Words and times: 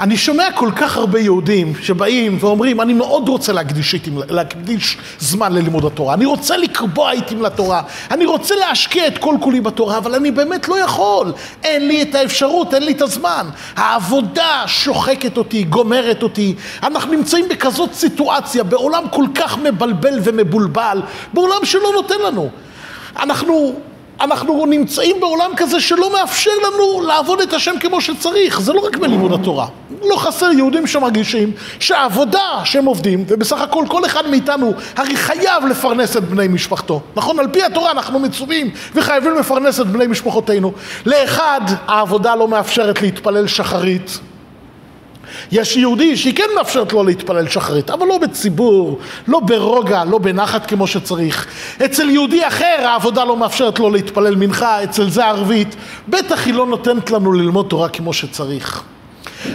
אני 0.00 0.16
שומע 0.16 0.44
כל 0.54 0.70
כך 0.76 0.96
הרבה 0.96 1.20
יהודים 1.20 1.72
שבאים 1.82 2.38
ואומרים, 2.40 2.80
אני 2.80 2.94
מאוד 2.94 3.28
רוצה 3.28 3.52
להקדיש, 3.52 3.94
איתים, 3.94 4.18
להקדיש 4.28 4.98
זמן 5.18 5.52
ללימוד 5.52 5.84
התורה, 5.84 6.14
אני 6.14 6.24
רוצה 6.24 6.56
לקבוע 6.56 7.12
איתים 7.12 7.42
לתורה, 7.42 7.82
אני 8.10 8.26
רוצה 8.26 8.54
להשקיע 8.56 9.06
את 9.06 9.18
כל 9.18 9.34
כולי 9.40 9.60
בתורה, 9.60 9.98
אבל 9.98 10.14
אני 10.14 10.30
באמת 10.30 10.68
לא 10.68 10.78
יכול, 10.80 11.32
אין 11.64 11.88
לי 11.88 12.02
את 12.02 12.14
האפשרות, 12.14 12.74
אין 12.74 12.82
לי 12.82 12.92
את 12.92 13.02
הזמן. 13.02 13.46
העבודה 13.76 14.62
שוחקת 14.66 15.36
אותי, 15.36 15.64
גומרת 15.64 16.22
אותי, 16.22 16.54
אנחנו 16.82 17.12
נמצאים 17.12 17.48
בכזאת 17.48 17.94
סיטואציה, 17.94 18.64
בעולם 18.64 19.02
כל 19.10 19.24
כך 19.34 19.58
מבלבל 19.58 20.18
ומבולבל, 20.24 21.02
בעולם 21.32 21.64
שלא 21.64 21.92
נותן 21.94 22.18
לנו. 22.26 22.50
אנחנו 23.16 23.74
אנחנו 24.20 24.66
נמצאים 24.66 25.20
בעולם 25.20 25.50
כזה 25.56 25.80
שלא 25.80 26.12
מאפשר 26.12 26.50
לנו 26.66 27.00
לעבוד 27.00 27.40
את 27.40 27.52
השם 27.52 27.78
כמו 27.80 28.00
שצריך, 28.00 28.60
זה 28.60 28.72
לא 28.72 28.80
רק 28.80 28.96
בלימוד 28.96 29.32
התורה. 29.32 29.66
לא 30.02 30.16
חסר 30.16 30.50
יהודים 30.52 30.86
שמרגישים 30.86 31.52
שהעבודה 31.80 32.60
שהם 32.64 32.84
עובדים, 32.84 33.24
ובסך 33.28 33.60
הכל 33.60 33.84
כל 33.88 34.04
אחד 34.04 34.28
מאיתנו 34.28 34.72
הרי 34.96 35.16
חייב 35.16 35.66
לפרנס 35.70 36.16
את 36.16 36.24
בני 36.24 36.48
משפחתו. 36.48 37.00
נכון? 37.16 37.38
על 37.38 37.48
פי 37.48 37.62
התורה 37.62 37.90
אנחנו 37.90 38.18
מצווים 38.18 38.70
וחייבים 38.94 39.34
לפרנס 39.34 39.80
את 39.80 39.86
בני 39.86 40.06
משפחותינו. 40.06 40.72
לאחד 41.06 41.60
העבודה 41.86 42.34
לא 42.34 42.48
מאפשרת 42.48 43.02
להתפלל 43.02 43.46
שחרית. 43.46 44.18
יש 45.52 45.76
יהודי 45.76 46.16
שהיא 46.16 46.34
כן 46.34 46.48
מאפשרת 46.56 46.92
לו 46.92 47.04
להתפלל 47.04 47.48
שחרית, 47.48 47.90
אבל 47.90 48.06
לא 48.06 48.18
בציבור, 48.18 48.98
לא 49.28 49.40
ברוגע, 49.40 50.04
לא 50.04 50.18
בנחת 50.18 50.66
כמו 50.66 50.86
שצריך. 50.86 51.46
אצל 51.84 52.10
יהודי 52.10 52.46
אחר 52.46 52.76
העבודה 52.84 53.24
לא 53.24 53.36
מאפשרת 53.36 53.78
לו 53.78 53.90
להתפלל 53.90 54.36
מנחה, 54.36 54.84
אצל 54.84 55.10
זה 55.10 55.24
ערבית. 55.24 55.76
בטח 56.08 56.46
היא 56.46 56.54
לא 56.54 56.66
נותנת 56.66 57.10
לנו 57.10 57.32
ללמוד 57.32 57.66
תורה 57.68 57.88
כמו 57.88 58.12
שצריך. 58.12 58.82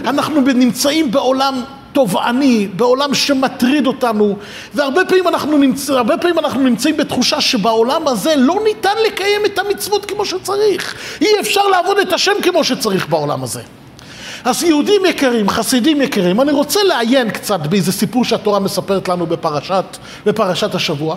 אנחנו 0.04 0.40
נמצאים 0.40 1.10
בעולם 1.10 1.62
תובעני, 1.94 2.68
בעולם 2.76 3.14
שמטריד 3.14 3.86
אותנו, 3.86 4.36
והרבה 4.74 5.04
פעמים 5.04 5.28
אנחנו, 5.28 5.58
נמצ... 5.58 5.90
הרבה 5.90 6.16
פעמים 6.16 6.38
אנחנו 6.38 6.60
נמצאים 6.60 6.96
בתחושה 6.96 7.40
שבעולם 7.40 8.08
הזה 8.08 8.34
לא 8.36 8.60
ניתן 8.64 8.94
לקיים 9.06 9.40
את 9.46 9.58
המצוות 9.58 10.04
כמו 10.04 10.24
שצריך. 10.24 10.94
אי 11.20 11.40
אפשר 11.40 11.68
לעבוד 11.68 11.98
את 11.98 12.12
השם 12.12 12.32
כמו 12.42 12.64
שצריך 12.64 13.08
בעולם 13.08 13.42
הזה. 13.42 13.60
אז 14.44 14.62
יהודים 14.62 15.02
יקרים, 15.06 15.48
חסידים 15.48 16.02
יקרים, 16.02 16.40
אני 16.40 16.52
רוצה 16.52 16.82
לעיין 16.82 17.30
קצת 17.30 17.60
באיזה 17.60 17.92
סיפור 17.92 18.24
שהתורה 18.24 18.58
מספרת 18.58 19.08
לנו 19.08 19.26
בפרשת, 19.26 19.84
בפרשת 20.26 20.74
השבוע. 20.74 21.16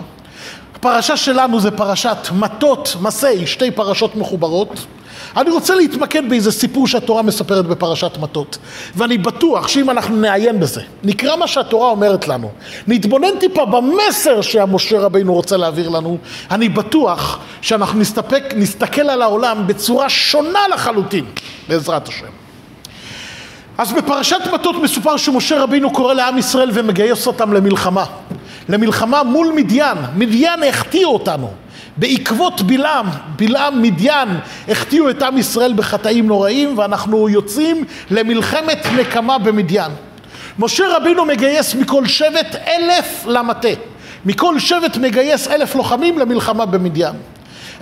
הפרשה 0.74 1.16
שלנו 1.16 1.60
זה 1.60 1.70
פרשת 1.70 2.16
מטות 2.32 2.96
מסי, 3.00 3.46
שתי 3.46 3.70
פרשות 3.70 4.16
מחוברות. 4.16 4.86
אני 5.36 5.50
רוצה 5.50 5.74
להתמקד 5.74 6.28
באיזה 6.28 6.52
סיפור 6.52 6.86
שהתורה 6.86 7.22
מספרת 7.22 7.66
בפרשת 7.66 8.18
מטות. 8.20 8.58
ואני 8.96 9.18
בטוח 9.18 9.68
שאם 9.68 9.90
אנחנו 9.90 10.16
נעיין 10.16 10.60
בזה, 10.60 10.82
נקרא 11.04 11.36
מה 11.36 11.46
שהתורה 11.46 11.90
אומרת 11.90 12.28
לנו, 12.28 12.50
נתבונן 12.86 13.38
טיפה 13.40 13.64
במסר 13.64 14.40
שהמשה 14.40 15.00
רבינו 15.00 15.34
רוצה 15.34 15.56
להעביר 15.56 15.88
לנו, 15.88 16.18
אני 16.50 16.68
בטוח 16.68 17.38
שאנחנו 17.60 18.00
נסתפק, 18.00 18.42
נסתכל 18.56 19.10
על 19.10 19.22
העולם 19.22 19.66
בצורה 19.66 20.08
שונה 20.08 20.68
לחלוטין, 20.74 21.24
בעזרת 21.68 22.08
השם. 22.08 22.47
אז 23.78 23.92
בפרשת 23.92 24.40
מטות 24.54 24.76
מסופר 24.82 25.16
שמשה 25.16 25.62
רבינו 25.62 25.90
קורא 25.90 26.14
לעם 26.14 26.38
ישראל 26.38 26.70
ומגייס 26.74 27.26
אותם 27.26 27.52
למלחמה. 27.52 28.04
למלחמה 28.68 29.22
מול 29.22 29.52
מדיין. 29.56 29.98
מדיין 30.16 30.62
החטיאו 30.68 31.10
אותנו. 31.10 31.50
בעקבות 31.96 32.62
בלעם, 32.62 33.06
בלעם 33.36 33.82
מדיין 33.82 34.28
החטיאו 34.68 35.10
את 35.10 35.22
עם 35.22 35.38
ישראל 35.38 35.72
בחטאים 35.72 36.26
נוראים 36.26 36.78
ואנחנו 36.78 37.28
יוצאים 37.28 37.84
למלחמת 38.10 38.86
נקמה 38.96 39.38
במדיין. 39.38 39.90
משה 40.58 40.84
רבינו 40.96 41.24
מגייס 41.24 41.74
מכל 41.74 42.06
שבט 42.06 42.56
אלף 42.66 43.26
למטה. 43.26 43.68
מכל 44.24 44.58
שבט 44.58 44.96
מגייס 44.96 45.48
אלף 45.48 45.74
לוחמים 45.74 46.18
למלחמה 46.18 46.66
במדיין. 46.66 47.14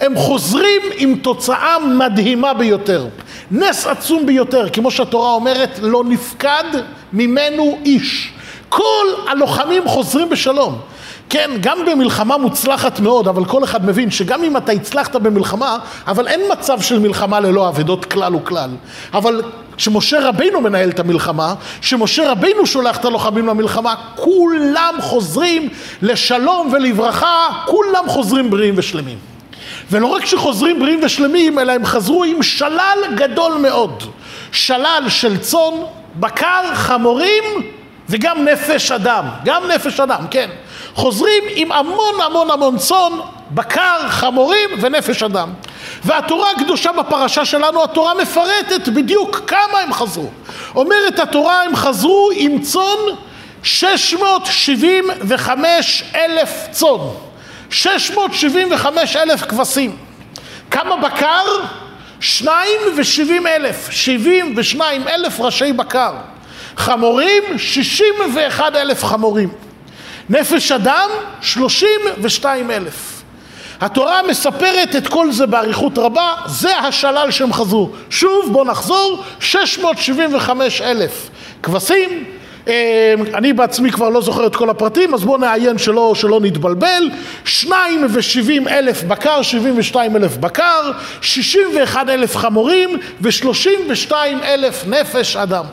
הם 0.01 0.17
חוזרים 0.17 0.83
עם 0.97 1.17
תוצאה 1.23 1.79
מדהימה 1.79 2.55
ביותר. 2.55 3.07
נס 3.51 3.87
עצום 3.87 4.27
ביותר, 4.27 4.69
כמו 4.73 4.91
שהתורה 4.91 5.33
אומרת, 5.33 5.79
לא 5.83 6.05
נפקד 6.05 6.65
ממנו 7.13 7.79
איש. 7.85 8.33
כל 8.69 9.07
הלוחמים 9.29 9.89
חוזרים 9.89 10.29
בשלום. 10.29 10.79
כן, 11.31 11.51
גם 11.61 11.79
במלחמה 11.87 12.37
מוצלחת 12.37 13.01
מאוד, 13.01 13.29
אבל 13.29 13.45
כל 13.45 13.65
אחד 13.65 13.87
מבין 13.87 14.11
שגם 14.11 14.45
אם 14.45 14.57
אתה 14.57 14.73
הצלחת 14.73 15.17
במלחמה, 15.17 15.79
אבל 16.07 16.29
אין 16.29 16.41
מצב 16.53 16.81
של 16.81 16.99
מלחמה 16.99 17.41
ללא 17.41 17.69
אבדות 17.69 18.05
כלל 18.05 18.35
וכלל. 18.35 18.71
אבל 19.15 19.43
כשמשה 19.77 20.29
רבינו 20.29 20.61
מנהל 20.61 20.89
את 20.89 21.01
המלחמה, 21.01 21.55
כשמשה 21.81 22.31
רבינו 22.31 22.67
שולח 22.67 22.97
את 22.97 23.05
הלוחמים 23.05 23.47
למלחמה, 23.47 23.95
כולם 24.17 24.95
חוזרים 25.01 25.69
לשלום 26.03 26.73
ולברכה, 26.73 27.49
כולם 27.67 28.05
חוזרים 28.09 28.51
בריאים 28.51 28.75
ושלמים. 28.77 29.36
ולא 29.91 30.07
רק 30.07 30.25
שחוזרים 30.25 30.79
בריאים 30.79 31.01
ושלמים, 31.03 31.59
אלא 31.59 31.73
הם 31.73 31.85
חזרו 31.85 32.25
עם 32.25 32.43
שלל 32.43 32.99
גדול 33.15 33.55
מאוד. 33.55 34.03
שלל 34.53 35.03
של 35.09 35.39
צאן, 35.39 35.75
בקר, 36.15 36.75
חמורים 36.75 37.45
וגם 38.09 38.45
נפש 38.45 38.91
אדם. 38.91 39.25
גם 39.45 39.63
נפש 39.69 40.01
אדם, 40.01 40.27
כן. 40.31 40.51
חוזרים 40.95 41.45
עם 41.49 41.73
המון 41.73 42.15
המון 42.27 42.51
המון 42.51 42.79
צאן, 42.79 43.13
בקר, 43.51 44.09
חמורים 44.09 44.71
ונפש 44.81 45.23
אדם. 45.23 45.53
והתורה 46.05 46.51
הקדושה 46.51 46.93
בפרשה 46.93 47.45
שלנו, 47.45 47.85
התורה 47.85 48.15
מפרטת 48.15 48.89
בדיוק 48.89 49.41
כמה 49.47 49.79
הם 49.83 49.93
חזרו. 49.93 50.31
אומרת 50.75 51.19
התורה, 51.19 51.63
הם 51.63 51.77
חזרו 51.77 52.31
עם 52.35 52.61
צאן 52.61 52.99
675 53.63 56.05
אלף 56.15 56.51
צאן. 56.71 57.26
675 57.71 59.17
אלף 59.17 59.43
כבשים. 59.43 59.97
כמה 60.71 60.97
בקר? 60.97 61.45
שניים 62.21 62.81
ושבעים 62.97 63.47
אלף. 63.47 63.91
שבעים 63.91 64.55
ושניים 64.57 65.09
אלף 65.09 65.41
ראשי 65.41 65.73
בקר. 65.73 66.13
חמורים? 66.77 67.59
שישים 67.59 68.15
ואחד 68.35 68.77
אלף 68.77 69.05
חמורים. 69.05 69.49
נפש 70.29 70.73
אדם? 70.73 71.09
שלושים 71.41 72.01
ושתיים 72.23 72.71
אלף. 72.71 73.23
התורה 73.81 74.21
מספרת 74.29 74.97
את 74.97 75.09
כל 75.09 75.33
זה 75.33 75.47
באריכות 75.47 75.99
רבה, 75.99 76.35
זה 76.47 76.79
השלל 76.79 77.31
שהם 77.31 77.53
חזרו. 77.53 77.91
שוב, 78.11 78.53
בואו 78.53 78.65
נחזור, 78.65 79.23
675 79.41 80.81
אלף 80.81 81.29
כבשים, 81.63 82.25
אני 83.35 83.53
בעצמי 83.53 83.93
כבר 83.93 84.09
לא 84.09 84.21
זוכר 84.21 84.47
את 84.47 84.57
כל 84.57 84.71
הפרטים, 84.71 85.15
אז 85.15 85.25
בואו 85.25 85.39
נעיין 85.39 85.79
שלא, 85.79 86.13
שלא 86.15 86.41
נתבלבל. 86.41 87.11
שניים 87.45 88.07
ושבעים 88.15 88.69
אלף 88.69 89.03
בקר, 89.03 89.43
שבעים 89.43 89.75
ושתיים 89.79 90.17
אלף 90.17 90.37
בקר, 90.37 90.91
שישים 91.21 91.67
ואחד 91.77 92.11
אלף 92.11 92.37
חמורים 92.37 92.91
ושלושים 93.21 93.81
ושתיים 93.89 94.39
אלף 94.43 94.85
נפש 94.87 95.37
אדם. 95.37 95.65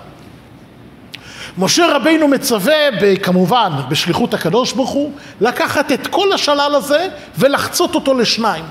משה 1.57 1.95
רבינו 1.95 2.27
מצווה, 2.27 2.75
כמובן, 3.23 3.71
בשליחות 3.89 4.33
הקדוש 4.33 4.73
ברוך 4.73 4.89
הוא, 4.89 5.11
לקחת 5.41 5.91
את 5.91 6.07
כל 6.07 6.33
השלל 6.33 6.75
הזה 6.75 7.07
ולחצות 7.37 7.95
אותו 7.95 8.13
לשניים. 8.13 8.65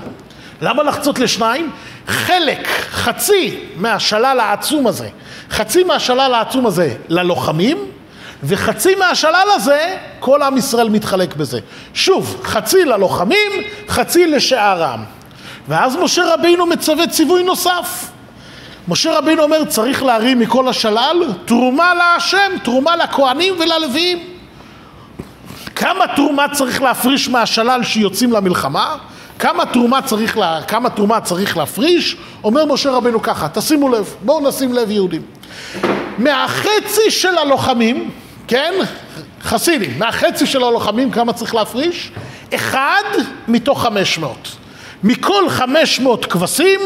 למה 0.61 0.83
לחצות 0.83 1.19
לשניים? 1.19 1.69
חלק, 2.07 2.67
חצי 2.91 3.59
מהשלל 3.75 4.39
העצום 4.39 4.87
הזה, 4.87 5.07
חצי 5.49 5.83
מהשלל 5.83 6.33
העצום 6.33 6.65
הזה 6.65 6.93
ללוחמים, 7.09 7.77
וחצי 8.43 8.95
מהשלל 8.95 9.47
הזה, 9.55 9.97
כל 10.19 10.41
עם 10.41 10.57
ישראל 10.57 10.89
מתחלק 10.89 11.35
בזה. 11.35 11.59
שוב, 11.93 12.41
חצי 12.43 12.85
ללוחמים, 12.85 13.51
חצי 13.87 14.27
לשאר 14.27 14.83
העם. 14.83 15.03
ואז 15.67 15.95
משה 15.95 16.33
רבינו 16.33 16.65
מצווה 16.65 17.07
ציווי 17.07 17.43
נוסף. 17.43 18.09
משה 18.87 19.17
רבינו 19.17 19.43
אומר, 19.43 19.65
צריך 19.65 20.03
להרים 20.03 20.39
מכל 20.39 20.67
השלל 20.67 21.23
תרומה 21.45 21.93
להשם, 21.93 22.51
תרומה 22.63 22.95
לכהנים 22.95 23.53
וללוויים. 23.59 24.19
כמה 25.75 26.07
תרומה 26.15 26.45
צריך 26.53 26.81
להפריש 26.81 27.29
מהשלל 27.29 27.83
שיוצאים 27.83 28.31
למלחמה? 28.31 28.95
כמה 29.39 29.65
תרומה 29.65 30.01
צריך, 30.01 30.37
לה, 30.37 30.59
כמה 30.67 30.89
תרומה 30.89 31.21
צריך 31.21 31.57
להפריש? 31.57 32.17
אומר 32.43 32.65
משה 32.65 32.91
רבינו 32.91 33.21
ככה, 33.21 33.47
תשימו 33.53 33.89
לב, 33.89 34.15
בואו 34.21 34.49
נשים 34.49 34.73
לב 34.73 34.91
יהודים. 34.91 35.21
מהחצי 36.17 37.11
של 37.11 37.37
הלוחמים, 37.37 38.09
כן? 38.47 38.73
חסידים, 39.43 39.99
מהחצי 39.99 40.45
של 40.45 40.63
הלוחמים 40.63 41.11
כמה 41.11 41.33
צריך 41.33 41.55
להפריש? 41.55 42.11
אחד 42.55 43.03
מתוך 43.47 43.83
חמש 43.83 44.17
מאות. 44.17 44.47
מכל 45.03 45.49
חמש 45.49 45.99
מאות 45.99 46.25
כבשים, 46.25 46.79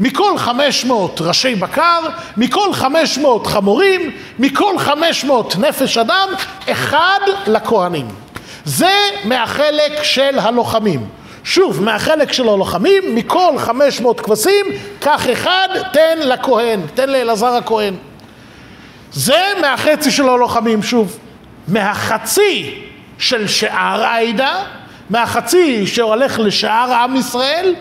מכל 0.00 0.38
חמש 0.38 0.84
מאות 0.84 1.20
ראשי 1.20 1.54
בקר, 1.54 2.00
מכל 2.36 2.72
חמש 2.72 3.18
מאות 3.18 3.46
חמורים, 3.46 4.10
מכל 4.38 4.78
חמש 4.78 5.24
מאות 5.24 5.56
נפש 5.58 5.98
אדם, 5.98 6.28
אחד 6.70 7.20
לכהנים. 7.46 8.08
זה 8.64 8.92
מהחלק 9.24 10.02
של 10.02 10.38
הלוחמים. 10.38 11.06
שוב, 11.44 11.82
מהחלק 11.82 12.32
של 12.32 12.48
הלוחמים, 12.48 13.14
מכל 13.14 13.58
חמש 13.58 14.00
מאות 14.00 14.20
כבשים, 14.20 14.66
קח 15.00 15.26
אחד, 15.32 15.68
תן 15.92 16.18
לכהן, 16.18 16.80
תן 16.94 17.08
לאלעזר 17.10 17.54
הכהן. 17.54 17.94
זה 19.12 19.42
מהחצי 19.60 20.10
של 20.10 20.28
הלוחמים, 20.28 20.82
שוב. 20.82 21.18
מהחצי 21.68 22.74
של 23.18 23.48
שער 23.48 24.04
העדה, 24.04 24.64
מהחצי 25.10 25.86
שהולך 25.86 26.38
לשער 26.38 26.92
עם 26.92 27.16
ישראל, 27.16 27.74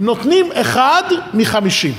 נותנים 0.00 0.52
אחד 0.52 1.02
מחמישים. 1.34 1.94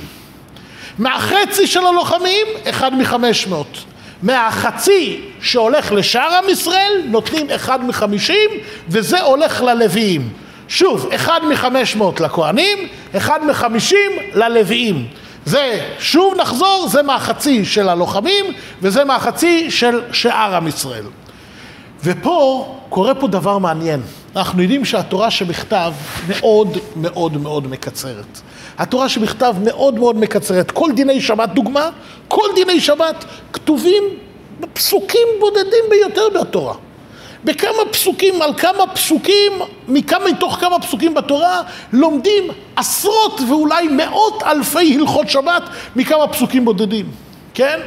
מהחצי 0.98 1.66
של 1.66 1.86
הלוחמים, 1.86 2.46
אחד 2.70 2.94
מחמש 2.94 3.46
מאות. 3.46 3.84
מהחצי 4.22 5.20
שהולך 5.40 5.92
לשאר 5.92 6.34
עם 6.34 6.50
ישראל, 6.50 6.92
נותנים 7.06 7.50
אחד 7.50 7.84
מחמישים, 7.84 8.50
וזה 8.88 9.20
הולך 9.20 9.62
ללוויים. 9.62 10.28
שוב, 10.68 11.08
אחד 11.14 11.40
מחמש 11.50 11.96
מאות 11.96 12.20
לכהנים, 12.20 12.78
אחד 13.16 13.46
מחמישים 13.46 14.10
ללוויים. 14.34 15.06
זה, 15.46 15.88
שוב 15.98 16.34
נחזור, 16.40 16.86
זה 16.88 17.02
מהחצי 17.02 17.64
של 17.64 17.88
הלוחמים, 17.88 18.44
וזה 18.82 19.04
מהחצי 19.04 19.70
של 19.70 20.00
שאר 20.12 20.54
עם 20.54 20.68
ישראל. 20.68 21.04
ופה 22.04 22.66
קורה 22.88 23.14
פה 23.14 23.28
דבר 23.28 23.58
מעניין. 23.58 24.02
אנחנו 24.36 24.62
יודעים 24.62 24.84
שהתורה 24.84 25.30
שבכתב 25.30 25.92
מאוד 26.28 26.78
מאוד 26.96 27.36
מאוד 27.36 27.66
מקצרת. 27.66 28.40
התורה 28.78 29.08
שבכתב 29.08 29.54
מאוד 29.64 29.94
מאוד 29.94 30.16
מקצרת. 30.16 30.70
כל 30.70 30.90
דיני 30.94 31.20
שבת, 31.20 31.48
דוגמה, 31.48 31.90
כל 32.28 32.46
דיני 32.54 32.80
שבת 32.80 33.24
כתובים 33.52 34.02
בפסוקים 34.60 35.28
בודדים 35.40 35.84
ביותר 35.90 36.40
בתורה. 36.40 36.74
בכמה 37.44 37.84
פסוקים, 37.90 38.42
על 38.42 38.54
כמה 38.54 38.86
פסוקים, 38.86 39.52
מכמה, 39.88 40.24
מתוך 40.28 40.56
כמה 40.60 40.78
פסוקים 40.78 41.14
בתורה, 41.14 41.62
לומדים 41.92 42.44
עשרות 42.76 43.40
ואולי 43.48 43.88
מאות 43.88 44.42
אלפי 44.42 44.96
הלכות 45.00 45.28
שבת 45.28 45.62
מכמה 45.96 46.28
פסוקים 46.28 46.64
בודדים, 46.64 47.06
כן? 47.54 47.80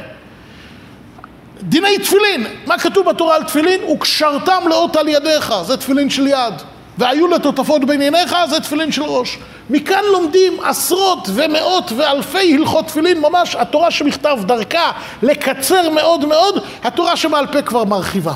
דיני 1.62 1.98
תפילין, 1.98 2.46
מה 2.66 2.78
כתוב 2.78 3.06
בתורה 3.06 3.36
על 3.36 3.44
תפילין? 3.44 3.80
וקשרתם 3.84 4.62
לאות 4.68 4.96
על 4.96 5.08
ידיך, 5.08 5.54
זה 5.62 5.76
תפילין 5.76 6.10
של 6.10 6.26
יד. 6.26 6.54
והיו 6.98 7.26
לטוטפות 7.28 7.84
בין 7.84 8.00
עיניך, 8.00 8.36
זה 8.50 8.60
תפילין 8.60 8.92
של 8.92 9.02
ראש. 9.02 9.38
מכאן 9.70 10.02
לומדים 10.12 10.60
עשרות 10.64 11.28
ומאות 11.34 11.92
ואלפי 11.96 12.54
הלכות 12.54 12.86
תפילין, 12.86 13.20
ממש 13.20 13.56
התורה 13.56 13.90
שמכתב 13.90 14.38
דרכה 14.46 14.92
לקצר 15.22 15.90
מאוד 15.90 16.24
מאוד, 16.24 16.64
התורה 16.84 17.16
שבעל 17.16 17.46
פה 17.46 17.62
כבר 17.62 17.84
מרחיבה. 17.84 18.32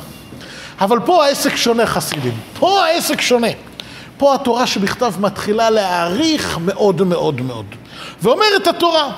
אבל 0.81 1.01
פה 1.01 1.25
העסק 1.25 1.57
שונה 1.57 1.87
חסידים, 1.87 2.35
פה 2.59 2.85
העסק 2.85 3.21
שונה. 3.21 3.49
פה 4.17 4.35
התורה 4.35 4.67
שבכתב 4.67 5.13
מתחילה 5.21 5.71
להעריך 5.71 6.59
מאוד 6.65 7.03
מאוד 7.03 7.41
מאוד. 7.41 7.67
ואומרת 8.23 8.67
התורה, 8.67 9.11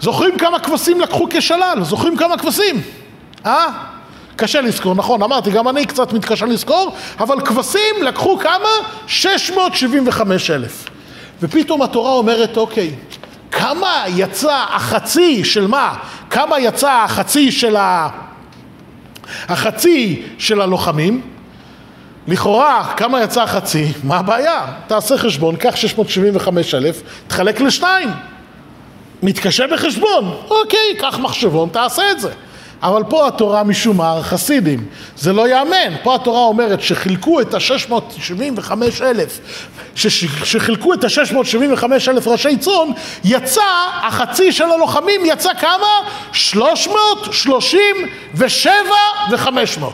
זוכרים 0.00 0.38
כמה 0.38 0.58
כבשים 0.58 1.00
לקחו 1.00 1.26
כשלל? 1.30 1.78
זוכרים 1.82 2.16
כמה 2.16 2.38
כבשים? 2.38 2.82
אה? 3.46 3.66
קשה 4.36 4.60
לזכור, 4.60 4.94
נכון, 4.94 5.22
אמרתי, 5.22 5.50
גם 5.50 5.68
אני 5.68 5.86
קצת 5.86 6.12
מתקשה 6.12 6.46
לזכור, 6.46 6.92
אבל 7.20 7.40
כבשים 7.40 8.02
לקחו 8.02 8.38
כמה? 8.38 8.68
675 9.06 10.50
אלף. 10.50 10.84
ופתאום 11.42 11.82
התורה 11.82 12.12
אומרת, 12.12 12.56
אוקיי, 12.56 12.90
כמה 13.50 14.04
יצא 14.08 14.64
החצי 14.70 15.44
של 15.44 15.66
מה? 15.66 15.94
כמה 16.30 16.58
יצא 16.60 16.92
החצי 16.92 17.52
של 17.52 17.76
ה... 17.76 18.08
החצי 19.48 20.22
של 20.38 20.60
הלוחמים? 20.60 21.22
לכאורה, 22.28 22.94
כמה 22.96 23.22
יצא 23.22 23.42
החצי? 23.42 23.92
מה 24.04 24.16
הבעיה? 24.16 24.66
תעשה 24.86 25.18
חשבון, 25.18 25.56
קח 25.56 25.76
675 25.76 26.74
אלף, 26.74 27.02
תחלק 27.26 27.60
לשניים. 27.60 28.08
מתקשה 29.22 29.66
בחשבון, 29.66 30.36
אוקיי, 30.50 30.96
קח 30.98 31.18
מחשבון, 31.18 31.68
תעשה 31.72 32.02
את 32.10 32.20
זה. 32.20 32.30
אבל 32.82 33.02
פה 33.08 33.28
התורה 33.28 33.64
משום 33.64 33.96
מה, 33.96 34.18
חסידים, 34.22 34.86
זה 35.16 35.32
לא 35.32 35.48
ייאמן, 35.48 35.94
פה 36.02 36.14
התורה 36.14 36.40
אומרת 36.40 36.82
שחילקו 36.82 37.40
את 37.40 37.54
ה-675 37.54 38.72
אלף, 39.02 39.40
שחילקו 39.94 40.94
את 40.94 41.04
ה-675 41.04 41.84
אלף 42.08 42.26
ראשי 42.26 42.56
צאן, 42.56 42.88
יצא, 43.24 43.62
החצי 44.02 44.52
של 44.52 44.64
הלוחמים 44.64 45.20
יצא 45.24 45.54
כמה? 45.54 45.86
337 46.32 48.72
ו-500. 49.30 49.84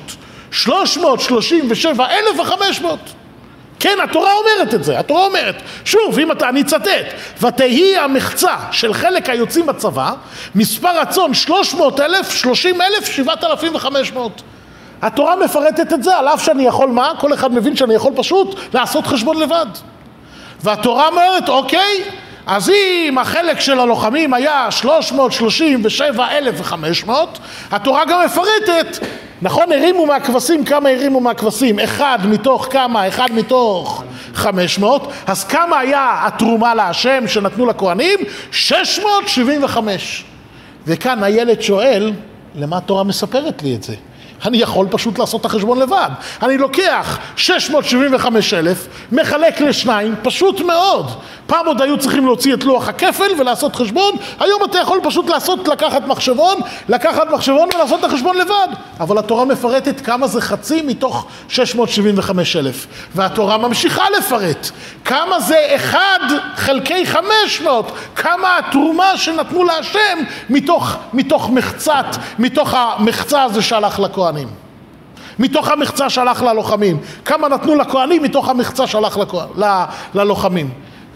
337 0.50 2.06
אלף 2.06 2.38
ו-500. 2.38 2.84
כן, 3.80 3.98
התורה 4.04 4.30
אומרת 4.32 4.74
את 4.74 4.84
זה, 4.84 4.98
התורה 4.98 5.26
אומרת. 5.26 5.54
שוב, 5.84 6.18
אם 6.18 6.32
אתה, 6.32 6.48
אני 6.48 6.60
אצטט, 6.60 6.88
ותהי 7.42 7.96
המחצה 7.96 8.56
של 8.70 8.94
חלק 8.94 9.30
היוצאים 9.30 9.66
בצבא, 9.66 10.12
מספר 10.54 10.88
הצאן 10.88 11.34
300 11.34 12.00
אלף, 12.00 12.32
30 12.32 12.80
אלף, 12.80 13.06
7,500. 13.06 14.42
התורה 15.02 15.36
מפרטת 15.36 15.92
את 15.92 16.02
זה, 16.02 16.16
על 16.16 16.28
אף 16.28 16.44
שאני 16.44 16.66
יכול 16.66 16.88
מה? 16.88 17.12
כל 17.18 17.34
אחד 17.34 17.54
מבין 17.54 17.76
שאני 17.76 17.94
יכול 17.94 18.12
פשוט 18.16 18.74
לעשות 18.74 19.06
חשבון 19.06 19.40
לבד. 19.40 19.66
והתורה 20.60 21.08
אומרת, 21.08 21.48
אוקיי, 21.48 22.04
אז 22.46 22.70
אם 22.70 23.18
החלק 23.18 23.60
של 23.60 23.80
הלוחמים 23.80 24.34
היה 24.34 24.66
337,500, 24.70 27.38
התורה 27.70 28.04
גם 28.04 28.24
מפרטת 28.24 28.98
נכון, 29.44 29.72
הרימו 29.72 30.06
מהכבשים, 30.06 30.64
כמה 30.64 30.88
הרימו 30.88 31.20
מהכבשים? 31.20 31.78
אחד 31.78 32.18
מתוך 32.24 32.68
כמה? 32.70 33.08
אחד 33.08 33.28
מתוך 33.32 34.04
חמש 34.34 34.78
מאות. 34.78 35.12
אז 35.26 35.44
כמה 35.44 35.78
היה 35.78 36.26
התרומה 36.26 36.74
להשם 36.74 37.24
שנתנו 37.28 37.66
לכהנים? 37.66 38.18
שש 38.50 38.98
מאות 38.98 39.28
שבעים 39.28 39.64
וחמש. 39.64 40.24
וכאן 40.86 41.22
הילד 41.22 41.60
שואל, 41.60 42.12
למה 42.54 42.76
התורה 42.76 43.04
מספרת 43.04 43.62
לי 43.62 43.74
את 43.74 43.82
זה? 43.82 43.94
אני 44.44 44.58
יכול 44.58 44.86
פשוט 44.90 45.18
לעשות 45.18 45.40
את 45.40 45.46
החשבון 45.46 45.78
לבד. 45.78 46.10
אני 46.42 46.58
לוקח 46.58 47.18
675 47.36 48.54
אלף, 48.54 48.86
מחלק 49.12 49.60
לשניים, 49.60 50.14
פשוט 50.22 50.60
מאוד. 50.60 51.10
פעם 51.46 51.66
עוד 51.66 51.82
היו 51.82 51.98
צריכים 51.98 52.26
להוציא 52.26 52.54
את 52.54 52.64
לוח 52.64 52.88
הכפל 52.88 53.30
ולעשות 53.38 53.76
חשבון, 53.76 54.14
היום 54.40 54.64
אתה 54.64 54.78
יכול 54.78 55.00
פשוט 55.02 55.30
לעשות, 55.30 55.68
לקחת 55.68 56.06
מחשבון, 56.06 56.56
לקחת 56.88 57.30
מחשבון 57.32 57.68
ולעשות 57.74 58.00
את 58.00 58.04
החשבון 58.04 58.36
לבד. 58.36 58.68
אבל 59.00 59.18
התורה 59.18 59.44
מפרטת 59.44 60.00
כמה 60.00 60.26
זה 60.26 60.40
חצי 60.40 60.82
מתוך 60.82 61.26
675 61.48 62.56
אלף. 62.56 62.86
והתורה 63.14 63.58
ממשיכה 63.58 64.04
לפרט 64.18 64.70
כמה 65.04 65.40
זה 65.40 65.56
אחד 65.74 66.18
חלקי 66.56 67.06
500, 67.06 67.92
כמה 68.16 68.58
התרומה 68.58 69.16
שנתנו 69.16 69.64
להשם 69.64 70.18
מתוך, 70.50 70.96
מתוך 71.12 71.50
מחצת, 71.50 72.06
מתוך 72.38 72.74
המחצה 72.74 73.42
הזה 73.42 73.62
שהלך 73.62 74.00
לכהנים. 74.34 74.48
מתוך 75.38 75.68
המחצה 75.68 76.10
שהלך 76.10 76.42
ללוחמים. 76.42 76.98
כמה 77.24 77.48
נתנו 77.48 77.74
לכהנים 77.74 78.22
מתוך 78.22 78.48
המחצה 78.48 78.86
שהלך 78.86 79.18
ללוחמים. 80.14 80.70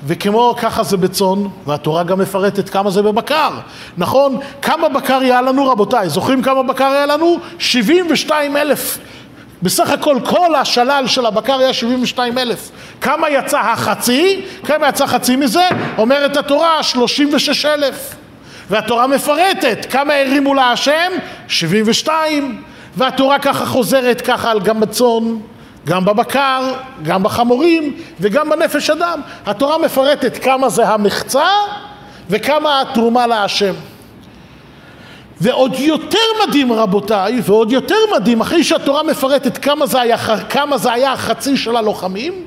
וכמו 0.06 0.54
ככה 0.60 0.82
זה 0.82 0.96
בצאן, 0.96 1.44
והתורה 1.66 2.02
גם 2.04 2.18
מפרטת 2.18 2.68
כמה 2.68 2.90
זה 2.90 3.02
בבקר, 3.02 3.50
נכון? 3.96 4.38
כמה 4.62 4.88
בקר 4.88 5.18
היה 5.18 5.42
לנו 5.42 5.66
רבותיי? 5.66 6.08
זוכרים 6.08 6.42
כמה 6.42 6.62
בקר 6.62 6.84
היה 6.84 7.06
לנו? 7.06 7.38
72 7.58 8.56
אלף. 8.56 8.98
בסך 9.62 9.90
הכל 9.90 10.16
כל 10.24 10.54
השלל 10.54 11.04
של 11.06 11.26
הבקר 11.26 11.58
היה 11.58 11.72
72 11.72 12.38
אלף. 12.38 12.70
כמה 13.00 13.30
יצא 13.30 13.60
החצי? 13.60 14.42
כמה 14.64 14.88
יצא 14.88 15.06
חצי 15.06 15.36
מזה? 15.36 15.68
אומרת 15.98 16.36
התורה 16.36 16.82
36 16.82 17.64
אלף. 17.64 18.14
והתורה 18.70 19.06
מפרטת 19.06 19.86
כמה 19.90 20.14
הרימו 20.14 20.54
לה 20.54 20.72
השם? 20.72 21.12
72. 21.48 22.62
והתורה 22.96 23.38
ככה 23.38 23.66
חוזרת 23.66 24.20
ככה 24.20 24.50
על 24.50 24.60
גם 24.60 24.80
בצאן. 24.80 25.36
גם 25.86 26.04
בבקר, 26.04 26.72
גם 27.02 27.22
בחמורים 27.22 27.96
וגם 28.20 28.50
בנפש 28.50 28.90
אדם. 28.90 29.20
התורה 29.46 29.78
מפרטת 29.78 30.44
כמה 30.44 30.68
זה 30.68 30.88
המחצה 30.88 31.48
וכמה 32.30 32.80
התרומה 32.80 33.26
להשם. 33.26 33.74
ועוד 35.40 35.74
יותר 35.78 36.18
מדהים 36.42 36.72
רבותיי, 36.72 37.40
ועוד 37.44 37.72
יותר 37.72 37.96
מדהים, 38.16 38.40
אחרי 38.40 38.64
שהתורה 38.64 39.02
מפרטת 39.02 39.58
כמה 39.58 39.86
זה 39.86 40.00
היה, 40.00 40.16
כמה 40.48 40.78
זה 40.78 40.92
היה 40.92 41.12
החצי 41.12 41.56
של 41.56 41.76
הלוחמים, 41.76 42.44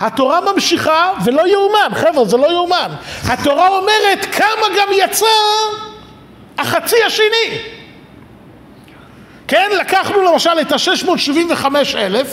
התורה 0.00 0.40
ממשיכה, 0.52 1.12
ולא 1.24 1.48
יאומן, 1.48 1.88
חבר'ה, 1.94 2.24
זה 2.24 2.36
לא 2.36 2.52
יאומן. 2.52 2.90
התורה 3.24 3.68
אומרת 3.68 4.26
כמה 4.32 4.66
גם 4.78 4.88
יצא 4.92 5.26
החצי 6.58 6.96
השני. 7.06 7.79
כן, 9.50 9.70
לקחנו 9.80 10.20
למשל 10.22 10.50
את 10.60 10.72
ה-675 10.72 11.66
אלף, 11.96 12.28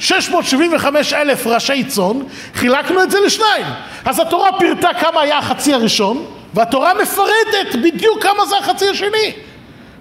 675 0.00 1.12
אלף 1.12 1.46
ראשי 1.46 1.84
צאן, 1.84 2.18
חילקנו 2.54 3.02
את 3.02 3.10
זה 3.10 3.20
לשניים. 3.20 3.66
אז 4.04 4.18
התורה 4.18 4.58
פירטה 4.58 4.88
כמה 5.00 5.20
היה 5.20 5.38
החצי 5.38 5.74
הראשון, 5.74 6.26
והתורה 6.54 6.94
מפרטת 6.94 7.74
בדיוק 7.82 8.22
כמה 8.22 8.46
זה 8.46 8.56
החצי 8.58 8.88
השני. 8.88 9.32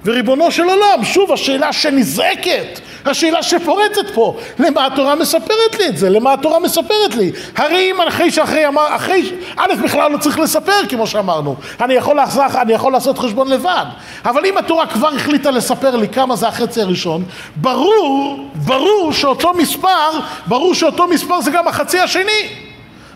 וריבונו 0.06 0.52
של 0.52 0.64
עולם, 0.64 1.04
שוב 1.04 1.32
השאלה 1.32 1.74
שנזעקת, 1.74 2.80
השאלה 3.06 3.44
שפורצת 3.44 4.10
פה, 4.14 4.38
למה 4.60 4.86
התורה 4.86 5.16
מספרת 5.16 5.76
לי 5.80 5.88
את 5.88 5.98
זה? 5.98 6.10
למה 6.10 6.34
התורה 6.34 6.60
מספרת 6.60 7.16
לי? 7.16 7.32
הרי 7.56 7.92
אם 7.92 8.02
אחרי 8.02 8.32
שאחרי 8.32 8.68
אמר, 8.68 8.96
אחרי, 8.96 9.32
א' 9.58 9.74
בכלל 9.84 10.12
לא 10.12 10.18
צריך 10.18 10.40
לספר 10.40 10.80
כמו 10.90 11.08
שאמרנו, 11.08 11.56
אני 11.82 11.94
יכול, 11.94 12.16
לעשות, 12.16 12.44
אני 12.62 12.74
יכול 12.74 12.94
לעשות 12.94 13.20
חשבון 13.20 13.48
לבד, 13.48 13.86
אבל 14.26 14.46
אם 14.46 14.58
התורה 14.58 14.88
כבר 14.88 15.10
החליטה 15.16 15.52
לספר 15.52 15.96
לי 15.96 16.08
כמה 16.08 16.36
זה 16.36 16.48
החצי 16.48 16.82
הראשון, 16.82 17.24
ברור, 17.56 18.50
ברור 18.56 19.14
שאותו 19.14 19.54
מספר, 19.54 20.20
ברור 20.46 20.74
שאותו 20.76 21.08
מספר 21.08 21.42
זה 21.42 21.52
גם 21.52 21.68
החצי 21.68 22.00
השני. 22.00 22.66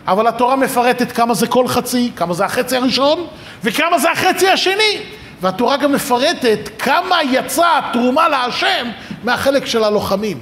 אבל 0.06 0.26
התורה 0.26 0.56
מפרטת 0.56 1.12
כמה 1.12 1.34
זה 1.34 1.46
כל 1.46 1.68
חצי, 1.68 2.10
כמה 2.16 2.34
זה 2.34 2.44
החצי 2.44 2.76
הראשון 2.76 3.26
וכמה 3.64 3.98
זה 3.98 4.10
החצי 4.10 4.48
השני. 4.48 4.98
והתורה 5.40 5.76
גם 5.76 5.92
מפרטת 5.92 6.58
כמה 6.78 7.16
יצאה 7.22 7.90
תרומה 7.92 8.28
להשם 8.28 8.88
מהחלק 9.24 9.66
של 9.66 9.84
הלוחמים. 9.84 10.38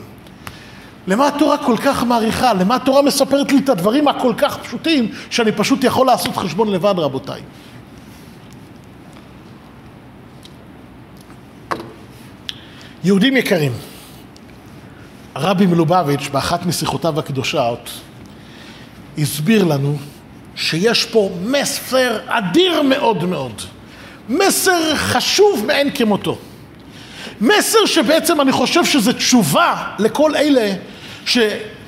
למה 1.07 1.29
התורה 1.29 1.59
כל 1.59 1.77
כך 1.77 2.05
מעריכה? 2.05 2.55
למה 2.55 2.75
התורה 2.75 3.03
מספרת 3.03 3.53
לי 3.53 3.59
את 3.59 3.69
הדברים 3.69 4.09
הכל 4.09 4.33
כך 4.39 4.59
פשוטים 4.59 5.11
שאני 5.31 5.53
פשוט 5.53 5.85
יכול 5.85 6.07
לעשות 6.07 6.37
חשבון 6.37 6.73
לבד 6.73 6.95
רבותיי? 6.97 7.41
יהודים 13.05 13.37
יקרים, 13.37 13.73
הרבי 15.35 15.67
מלובביץ' 15.67 16.29
באחת 16.33 16.67
משיחותיו 16.67 17.19
הקדושות 17.19 17.91
הסביר 19.19 19.65
לנו 19.65 19.97
שיש 20.57 21.05
פה 21.05 21.31
מסר 21.43 22.19
אדיר 22.27 22.83
מאוד 22.83 23.25
מאוד. 23.25 23.63
מסר 24.29 24.95
חשוב 24.95 25.65
מאין 25.67 25.91
כמותו. 25.95 26.39
מסר 27.41 27.87
שבעצם 27.87 28.41
אני 28.41 28.53
חושב 28.53 28.85
שזה 28.85 29.13
תשובה 29.13 29.85
לכל 29.99 30.37
אלה 30.37 30.73
ש... 31.27 31.39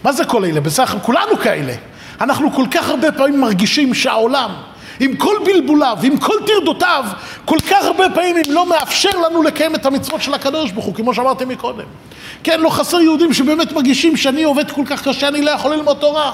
מה 0.04 0.12
זה 0.12 0.24
כל 0.24 0.44
אלה? 0.44 0.60
בסך 0.60 0.94
הכל 0.94 1.06
כולנו 1.06 1.38
כאלה. 1.42 1.72
אנחנו 2.20 2.52
כל 2.52 2.64
כך 2.70 2.88
הרבה 2.88 3.12
פעמים 3.12 3.40
מרגישים 3.40 3.94
שהעולם, 3.94 4.50
עם 5.00 5.16
כל 5.16 5.36
בלבוליו, 5.44 5.98
עם 6.02 6.16
כל 6.16 6.36
טרדותיו, 6.46 7.04
כל 7.44 7.56
כך 7.70 7.84
הרבה 7.84 8.04
פעמים 8.14 8.36
לא 8.48 8.66
מאפשר 8.66 9.10
לנו 9.26 9.42
לקיים 9.42 9.74
את 9.74 9.86
המצוות 9.86 10.22
של 10.22 10.34
הקדוש 10.34 10.70
ברוך 10.70 10.86
הוא, 10.86 10.94
כמו 10.94 11.14
שאמרתי 11.14 11.44
מקודם. 11.44 11.84
כן, 12.42 12.60
לא 12.60 12.70
חסר 12.70 13.00
יהודים 13.00 13.32
שבאמת 13.32 13.72
מרגישים 13.72 14.16
שאני 14.16 14.42
עובד 14.42 14.70
כל 14.70 14.82
כך 14.86 15.08
קשה, 15.08 15.28
אני 15.28 15.42
לא 15.42 15.50
יכול 15.50 15.74
ללמוד 15.74 15.96
תורה. 15.96 16.32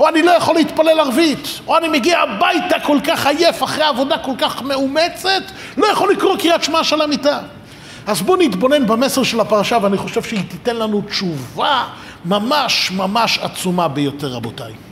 או 0.00 0.08
אני 0.08 0.22
לא 0.22 0.30
יכול 0.30 0.54
להתפלל 0.54 1.00
ערבית, 1.00 1.60
או 1.66 1.78
אני 1.78 1.88
מגיע 1.88 2.18
הביתה 2.20 2.80
כל 2.80 2.98
כך 3.04 3.26
עייף 3.26 3.62
אחרי 3.62 3.84
עבודה 3.84 4.18
כל 4.18 4.32
כך 4.38 4.62
מאומצת, 4.62 5.42
לא 5.76 5.86
יכול 5.86 6.12
לקרוא 6.12 6.36
קריאת 6.36 6.64
שמע 6.64 6.84
של 6.84 7.00
המיטה. 7.00 7.38
אז 8.06 8.22
בואו 8.22 8.38
נתבונן 8.38 8.86
במסר 8.86 9.22
של 9.22 9.40
הפרשה, 9.40 9.78
ואני 9.82 9.96
חושב 9.96 10.22
שהיא 10.22 10.42
תיתן 10.48 10.76
לנו 10.76 11.02
תשובה 11.08 11.84
ממש 12.24 12.90
ממש 12.96 13.38
עצומה 13.42 13.88
ביותר, 13.88 14.28
רבותיי. 14.28 14.87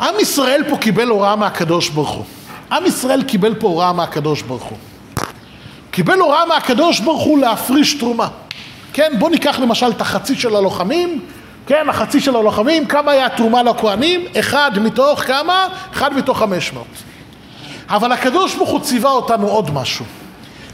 עם 0.00 0.14
ישראל 0.20 0.62
פה 0.68 0.76
קיבל 0.76 1.08
הוראה 1.08 1.36
מהקדוש 1.36 1.88
ברוך 1.88 2.10
הוא. 2.10 2.24
עם 2.72 2.86
ישראל 2.86 3.22
קיבל 3.22 3.54
פה 3.54 3.66
הוראה 3.66 3.92
מהקדוש 3.92 4.42
ברוך 4.42 4.62
הוא. 4.62 4.78
קיבל 5.90 6.18
הוראה 6.18 6.46
מהקדוש 6.46 7.00
ברוך 7.00 7.22
הוא 7.22 7.38
להפריש 7.38 7.94
תרומה. 7.94 8.28
כן, 8.92 9.12
בואו 9.18 9.30
ניקח 9.30 9.58
למשל 9.58 9.90
את 9.90 10.00
החצי 10.00 10.34
של 10.34 10.56
הלוחמים, 10.56 11.20
כן, 11.66 11.88
החצי 11.88 12.20
של 12.20 12.36
הלוחמים, 12.36 12.86
כמה 12.86 13.12
היה 13.12 13.28
תרומה 13.28 13.62
לכהנים? 13.62 14.24
אחד 14.40 14.70
מתוך 14.80 15.20
כמה? 15.20 15.66
אחד 15.92 16.16
מתוך 16.16 16.38
חמש 16.38 16.72
מאות. 16.72 16.86
אבל 17.88 18.12
הקדוש 18.12 18.54
ברוך 18.54 18.70
הוא 18.70 18.80
ציווה 18.80 19.10
אותנו 19.10 19.46
עוד 19.46 19.70
משהו. 19.70 20.04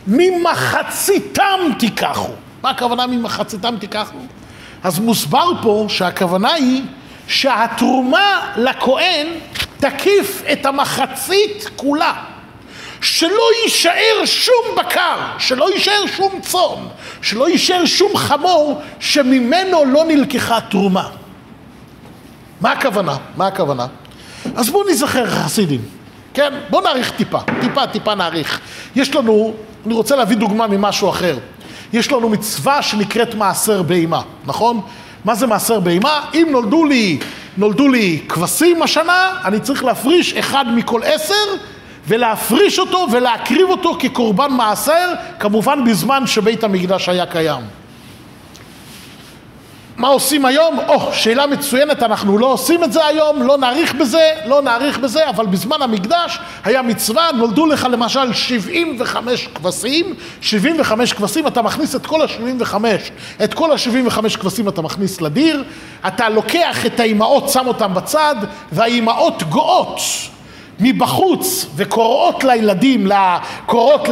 ממחציתם 0.07 1.61
תיקחו. 1.79 2.33
מה 2.63 2.71
הכוונה 2.71 3.07
ממחציתם 3.07 3.75
תיקחו? 3.81 4.19
אז 4.83 4.99
מוסבר 4.99 5.51
פה 5.63 5.87
שהכוונה 5.89 6.53
היא 6.53 6.83
שהתרומה 7.29 8.53
לכהן 8.57 9.27
תקיף 9.79 10.43
את 10.53 10.67
המחצית 10.67 11.71
כולה. 11.77 12.13
שלא 13.01 13.43
יישאר 13.65 14.25
שום 14.25 14.77
בקר, 14.77 15.17
שלא 15.39 15.71
יישאר 15.75 16.07
שום 16.17 16.41
צאן, 16.41 16.87
שלא 17.23 17.49
יישאר 17.49 17.87
שום 17.87 18.17
חמור 18.17 18.81
שממנו 19.01 19.85
לא 19.85 20.05
נלקחה 20.05 20.61
תרומה. 20.61 21.09
מה 22.61 22.73
הכוונה? 22.73 23.17
מה 23.37 23.47
הכוונה? 23.47 23.87
אז 24.57 24.71
בואו 24.71 24.89
נזכר 24.89 25.27
חסידים, 25.27 25.81
כן? 26.35 26.53
בואו 26.71 26.83
נאריך 26.83 27.11
טיפה, 27.11 27.39
טיפה 27.61 27.87
טיפה 27.87 28.15
נאריך. 28.15 28.61
יש 28.97 29.15
לנו, 29.15 29.55
אני 29.87 29.95
רוצה 29.95 30.17
להביא 30.17 30.37
דוגמה 30.37 30.67
ממשהו 30.67 31.11
אחר. 31.11 31.39
יש 31.93 32.13
לנו 32.13 32.29
מצווה 32.29 32.83
שנקראת 32.83 33.35
מעשר 33.35 33.83
בהמה, 33.83 34.23
נכון? 34.45 34.81
מה 35.25 35.35
זה 35.35 35.47
מעשר 35.47 35.81
בהמה? 35.81 36.21
אם 36.35 36.49
נולדו 36.51 36.85
לי, 36.85 37.19
נולדו 37.57 37.89
לי 37.89 38.21
כבשים 38.29 38.83
השנה, 38.83 39.31
אני 39.45 39.61
צריך 39.61 39.85
להפריש 39.85 40.33
אחד 40.33 40.65
מכל 40.75 41.01
עשר 41.05 41.35
ולהפריש 42.09 42.79
אותו 42.79 43.07
ולהקריב 43.13 43.71
אותו 43.71 43.97
כקורבן 43.99 44.51
מעשר, 44.51 45.13
כמובן 45.39 45.85
בזמן 45.85 46.27
שבית 46.27 46.65
המקדש 46.65 47.09
היה 47.09 47.27
קיים. 47.27 47.84
מה 50.05 50.11
עושים 50.11 50.45
היום? 50.45 50.79
או, 50.89 51.11
oh, 51.11 51.15
שאלה 51.15 51.47
מצוינת, 51.47 52.03
אנחנו 52.03 52.39
לא 52.39 52.47
עושים 52.47 52.85
את 52.85 52.93
זה 52.93 53.07
היום, 53.07 53.43
לא 53.43 53.59
נאריך 53.59 53.95
בזה, 53.95 54.31
לא 54.47 54.63
נאריך 54.63 54.99
בזה, 54.99 55.29
אבל 55.29 55.47
בזמן 55.47 55.83
המקדש 55.83 56.39
היה 56.65 56.83
מצווה, 56.83 57.33
נולדו 57.33 57.67
לך 57.67 57.87
למשל 57.91 58.33
75 58.33 59.49
כבשים, 59.55 60.15
75 60.41 61.13
כבשים, 61.13 61.47
אתה 61.47 61.63
מכניס 61.63 61.95
את 61.95 62.07
כל 62.07 62.23
ה-75, 62.23 62.75
את 63.45 63.55
כל 63.55 63.73
ה-75 63.73 64.37
כבשים 64.41 64.69
אתה 64.69 64.83
מכניס 64.83 65.21
לדיר, 65.21 65.65
אתה 66.07 66.29
לוקח 66.29 66.87
את 66.87 67.01
האימהות, 67.01 67.49
שם 67.49 67.67
אותן 67.67 67.95
בצד, 67.95 68.37
והאימהות 68.73 69.43
גאות. 69.43 70.01
מבחוץ 70.81 71.67
וקוראות 71.77 72.45
לילדים, 72.45 73.09
קוראות 73.67 74.09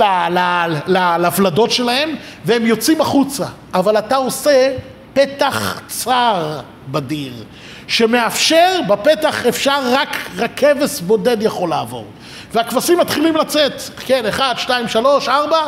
לוולדות 1.18 1.70
שלהם 1.70 2.14
והם 2.44 2.66
יוצאים 2.66 3.00
החוצה. 3.00 3.46
אבל 3.74 3.98
אתה 3.98 4.16
עושה 4.16 4.70
פתח 5.14 5.80
צר 5.86 6.60
בדיר, 6.90 7.32
שמאפשר, 7.88 8.80
בפתח 8.88 9.46
אפשר 9.46 9.80
רק, 9.84 10.16
רק 10.36 10.50
כבש 10.56 11.00
בודד 11.00 11.42
יכול 11.42 11.70
לעבור. 11.70 12.06
והכבשים 12.52 12.98
מתחילים 12.98 13.36
לצאת, 13.36 13.82
כן, 14.06 14.26
אחד, 14.26 14.54
שתיים, 14.58 14.88
שלוש, 14.88 15.28
ארבע, 15.28 15.60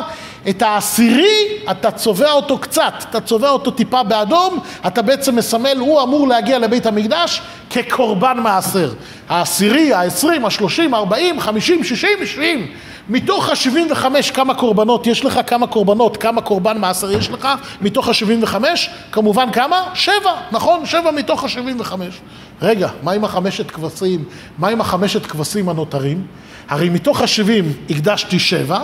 את 0.49 0.61
העשירי, 0.61 1.47
אתה 1.71 1.91
צובע 1.91 2.31
אותו 2.31 2.57
קצת, 2.57 2.93
אתה 3.09 3.21
צובע 3.21 3.49
אותו 3.49 3.71
טיפה 3.71 4.03
באדום, 4.03 4.59
אתה 4.87 5.01
בעצם 5.01 5.35
מסמל, 5.35 5.77
הוא 5.77 6.03
אמור 6.03 6.27
להגיע 6.27 6.59
לבית 6.59 6.85
המקדש 6.85 7.41
כקורבן 7.69 8.37
מעשר. 8.39 8.93
העשירי, 9.29 9.93
העשרים, 9.93 10.45
השלושים, 10.45 10.95
ארבעים, 10.95 11.39
חמישים, 11.39 11.83
שישים, 11.83 12.25
שבעים. 12.25 12.71
מתוך 13.09 13.49
השבעים 13.49 13.87
וחמש 13.91 14.31
כמה 14.31 14.53
קורבנות 14.53 15.07
יש 15.07 15.25
לך? 15.25 15.39
כמה 15.47 15.67
קורבנות? 15.67 16.17
כמה 16.17 16.41
קורבן 16.41 16.77
מעשר 16.77 17.11
יש 17.11 17.29
לך? 17.29 17.47
מתוך 17.81 18.09
השבעים 18.09 18.43
וחמש? 18.43 18.89
כמובן 19.11 19.51
כמה? 19.51 19.83
שבע, 19.93 20.33
נכון? 20.51 20.85
שבע 20.85 21.11
מתוך 21.11 21.43
השבעים 21.43 21.79
וחמש. 21.79 22.21
רגע, 22.61 22.89
מה 23.03 23.11
עם 23.11 23.25
החמשת 23.25 23.71
כבשים? 23.71 24.23
מה 24.57 24.67
עם 24.67 24.81
החמשת 24.81 25.25
כבשים 25.25 25.69
הנותרים? 25.69 26.25
הרי 26.69 26.89
מתוך 26.89 27.21
השבעים 27.21 27.73
הקדשתי 27.89 28.39
שבע, 28.39 28.79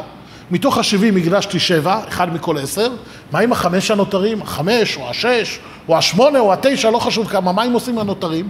מתוך 0.52 0.78
השבעים 0.78 1.18
הקדשתי 1.18 1.60
שבע, 1.60 2.00
אחד 2.08 2.34
מכל 2.34 2.58
עשר, 2.58 2.92
מה 3.32 3.40
עם 3.40 3.52
החמש 3.52 3.92
הנותרים? 3.92 4.42
החמש, 4.42 4.98
או 4.98 5.10
השש, 5.10 5.60
או 5.88 5.98
השמונה, 5.98 6.40
או 6.40 6.54
התשע, 6.54 6.90
לא 6.90 7.00
חשוב 7.00 7.28
כמה, 7.28 7.52
מה 7.52 7.64
הם 7.64 7.74
עושים 7.74 8.00
הנותרים? 8.00 8.50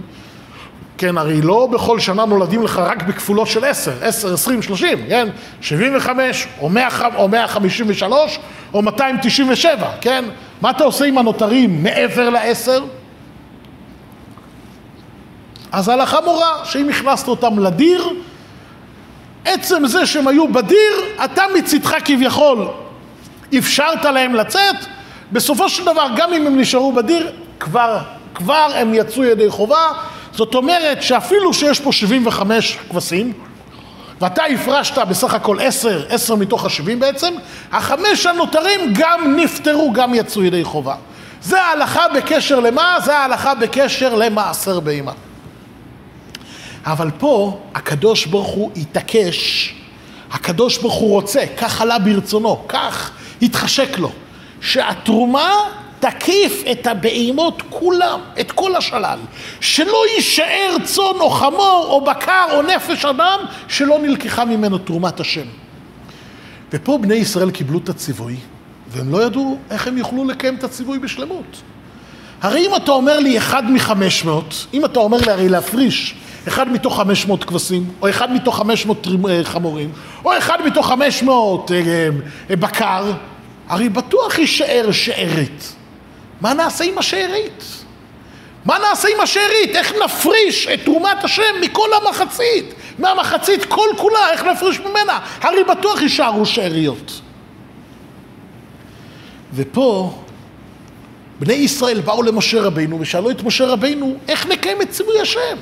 כן, 1.02 1.18
הרי 1.18 1.42
לא 1.42 1.68
בכל 1.72 2.00
שנה 2.00 2.24
נולדים 2.24 2.62
לך 2.62 2.78
רק 2.78 3.02
בכפולות 3.02 3.48
של 3.48 3.64
עשר, 3.64 3.92
עשר, 4.00 4.34
עשרים, 4.34 4.62
שלושים, 4.62 4.98
כן? 5.08 5.28
שבעים 5.60 5.96
וחמש, 5.96 6.46
או 6.60 7.28
מאה 7.28 7.48
חמישים 7.48 7.86
ושלוש, 7.88 8.38
או 8.74 8.82
מאתיים 8.82 9.16
תשעים 9.22 9.50
ושבע, 9.50 9.90
כן? 10.00 10.24
מה 10.60 10.70
אתה 10.70 10.84
עושה 10.84 11.04
עם 11.04 11.18
הנותרים 11.18 11.82
מעבר 11.82 12.30
לעשר? 12.30 12.84
אז 15.72 15.88
ההלכה 15.88 16.20
מורה 16.24 16.64
שאם 16.64 16.88
הכנסת 16.88 17.28
אותם 17.28 17.58
לדיר, 17.58 18.08
עצם 19.44 19.86
זה 19.86 20.06
שהם 20.06 20.28
היו 20.28 20.52
בדיר, 20.52 20.92
אתה 21.24 21.42
מצידך 21.58 21.94
כביכול 22.04 22.68
אפשרת 23.58 24.04
להם 24.04 24.34
לצאת, 24.34 24.76
בסופו 25.32 25.68
של 25.68 25.84
דבר 25.84 26.06
גם 26.16 26.32
אם 26.32 26.46
הם 26.46 26.60
נשארו 26.60 26.92
בדיר, 26.92 27.32
כבר, 27.60 27.98
כבר 28.34 28.68
הם 28.74 28.94
יצאו 28.94 29.24
ידי 29.24 29.50
חובה, 29.50 29.92
זאת 30.32 30.54
אומרת 30.54 31.02
שאפילו 31.02 31.54
שיש 31.54 31.80
פה 31.80 31.92
75 31.92 32.78
כבשים, 32.90 33.32
ואתה 34.20 34.44
הפרשת 34.44 34.98
בסך 34.98 35.34
הכל 35.34 35.60
10, 35.60 36.04
10 36.08 36.34
מתוך 36.34 36.64
ה-70 36.64 36.96
בעצם, 36.98 37.34
החמש 37.72 38.26
הנותרים 38.26 38.80
גם 38.92 39.36
נפטרו, 39.36 39.92
גם 39.92 40.14
יצאו 40.14 40.44
ידי 40.44 40.64
חובה. 40.64 40.94
זה 41.42 41.62
ההלכה 41.62 42.08
בקשר 42.14 42.60
למה? 42.60 42.96
זה 43.04 43.18
ההלכה 43.18 43.54
בקשר 43.54 44.14
למעשר 44.14 44.80
בהמה. 44.80 45.12
אבל 46.84 47.10
פה 47.18 47.60
הקדוש 47.74 48.26
ברוך 48.26 48.48
הוא 48.48 48.70
התעקש, 48.76 49.74
הקדוש 50.32 50.78
ברוך 50.78 50.94
הוא 50.94 51.10
רוצה, 51.10 51.40
כך 51.56 51.80
עלה 51.80 51.98
ברצונו, 51.98 52.64
כך 52.68 53.10
התחשק 53.42 53.98
לו, 53.98 54.12
שהתרומה 54.60 55.50
תקיף 56.02 56.62
את 56.72 56.86
הבהמות 56.86 57.62
כולם, 57.70 58.20
את 58.40 58.52
כל 58.52 58.76
השלל, 58.76 59.18
שלא 59.60 59.98
יישאר 60.16 60.76
צאן 60.84 61.20
או 61.20 61.30
חמור 61.30 61.86
או 61.90 62.04
בקר 62.04 62.46
או 62.52 62.62
נפש 62.62 63.04
אדם 63.04 63.38
שלא 63.68 63.98
נלקחה 63.98 64.44
ממנו 64.44 64.78
תרומת 64.78 65.20
השם. 65.20 65.46
ופה 66.72 66.98
בני 66.98 67.14
ישראל 67.14 67.50
קיבלו 67.50 67.78
את 67.78 67.88
הציווי, 67.88 68.36
והם 68.88 69.12
לא 69.12 69.24
ידעו 69.24 69.58
איך 69.70 69.86
הם 69.86 69.98
יוכלו 69.98 70.24
לקיים 70.24 70.54
את 70.54 70.64
הציווי 70.64 70.98
בשלמות. 70.98 71.62
הרי 72.40 72.66
אם 72.66 72.76
אתה 72.76 72.92
אומר 72.92 73.18
לי 73.18 73.38
אחד 73.38 73.70
מחמש 73.70 74.24
מאות, 74.24 74.66
אם 74.74 74.84
אתה 74.84 75.00
אומר 75.00 75.18
לי 75.18 75.30
הרי 75.32 75.48
להפריש 75.48 76.14
אחד 76.48 76.72
מתוך 76.72 76.96
חמש 76.96 77.26
מאות 77.26 77.44
כבשים, 77.44 77.90
או 78.02 78.10
אחד 78.10 78.32
מתוך 78.32 78.56
חמש 78.56 78.86
מאות 78.86 79.06
אה, 79.28 79.40
חמורים, 79.44 79.92
או 80.24 80.38
אחד 80.38 80.58
מתוך 80.66 80.88
חמש 80.88 81.22
מאות 81.22 81.72
אה, 81.72 82.08
אה, 82.50 82.56
בקר, 82.56 83.12
הרי 83.68 83.88
בטוח 83.88 84.38
יישאר 84.38 84.88
שארית. 84.90 85.81
מה 86.42 86.54
נעשה 86.54 86.84
עם 86.84 86.98
השארית? 86.98 87.64
מה 88.64 88.78
נעשה 88.78 89.08
עם 89.14 89.20
השארית? 89.20 89.76
איך 89.76 89.92
נפריש 90.04 90.68
את 90.74 90.80
תרומת 90.84 91.24
השם 91.24 91.60
מכל 91.60 91.88
המחצית? 91.92 92.74
מהמחצית 92.98 93.64
כל 93.64 93.88
כולה, 93.96 94.30
איך 94.32 94.44
נפריש 94.44 94.80
ממנה? 94.80 95.18
הרי 95.40 95.64
בטוח 95.64 96.02
יישארו 96.02 96.46
שאריות. 96.46 97.20
ופה 99.54 100.18
בני 101.40 101.54
ישראל 101.54 102.00
באו 102.00 102.22
למשה 102.22 102.60
רבינו 102.60 103.00
ושאלו 103.00 103.30
את 103.30 103.42
משה 103.42 103.66
רבינו, 103.66 104.16
איך 104.28 104.46
נקיים 104.46 104.82
את 104.82 104.90
ציווי 104.90 105.20
השם? 105.20 105.56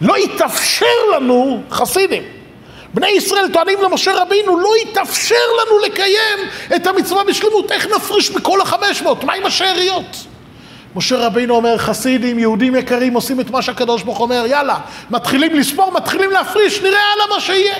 לא 0.00 0.18
יתאפשר 0.18 0.86
לנו, 1.16 1.62
חסידים, 1.70 2.22
בני 2.94 3.08
ישראל 3.08 3.48
טוענים 3.52 3.78
למשה 3.82 4.22
רבינו, 4.22 4.58
לא 4.60 4.70
יתאפשר 4.82 5.34
לנו 5.34 5.78
לקיים 5.78 6.38
את 6.76 6.86
המצווה 6.86 7.24
בשלמות, 7.24 7.72
איך 7.72 7.86
נפריש 7.96 8.30
מכל 8.30 8.60
החמש 8.60 9.02
מאות? 9.02 9.24
מה 9.24 9.32
עם 9.32 9.46
השאריות? 9.46 10.16
משה 10.96 11.26
רבינו 11.26 11.54
אומר, 11.54 11.78
חסידים, 11.78 12.38
יהודים 12.38 12.76
יקרים, 12.76 13.14
עושים 13.14 13.40
את 13.40 13.50
מה 13.50 13.62
שהקדוש 13.62 14.02
ברוך 14.02 14.20
אומר, 14.20 14.44
יאללה, 14.46 14.78
מתחילים 15.10 15.54
לספור, 15.54 15.92
מתחילים 15.92 16.30
להפריש, 16.30 16.80
נראה 16.80 17.00
הלאה 17.14 17.26
מה 17.34 17.40
שיהיה. 17.40 17.74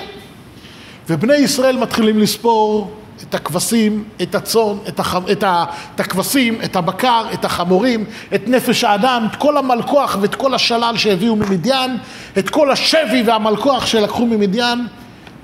ובני 1.09 1.35
ישראל 1.35 1.77
מתחילים 1.77 2.19
לספור 2.19 2.91
את 3.29 3.35
הכבשים, 3.35 4.03
את 4.21 4.35
הצאן, 4.35 4.73
את, 4.87 4.99
הח... 4.99 5.15
את, 5.31 5.43
ה... 5.43 5.65
את 5.95 5.99
הכבשים, 5.99 6.61
את 6.65 6.75
הבקר, 6.75 7.25
את 7.33 7.45
החמורים, 7.45 8.05
את 8.35 8.47
נפש 8.47 8.83
האדם, 8.83 9.27
את 9.31 9.35
כל 9.35 9.57
המלכוח 9.57 10.17
ואת 10.21 10.35
כל 10.35 10.53
השלל 10.53 10.97
שהביאו 10.97 11.35
ממדיין, 11.35 11.97
את 12.37 12.49
כל 12.49 12.71
השבי 12.71 13.23
והמלכוח 13.25 13.85
שלקחו 13.85 14.25
ממדיין, 14.25 14.87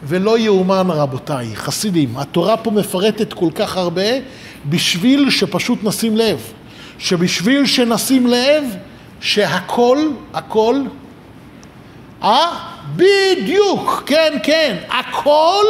ולא 0.04 0.38
יאומן 0.38 0.88
רבותיי, 0.90 1.56
חסידים, 1.56 2.18
התורה 2.18 2.58
פה 2.58 2.72
מפרטת 2.72 3.34
כל 3.34 3.50
כך 3.56 3.78
הרבה 3.78 4.10
בשביל 4.70 5.30
שפשוט 5.30 5.80
נשים 5.84 6.18
לב, 6.18 6.54
שבשביל 7.00 7.66
שנשים 7.66 8.28
לב 8.28 8.64
שהכל, 9.22 9.98
הכל, 10.34 10.76
אה? 12.24 12.48
בדיוק, 12.96 14.04
כן, 14.06 14.38
כן, 14.44 14.78
הכל 14.90 15.66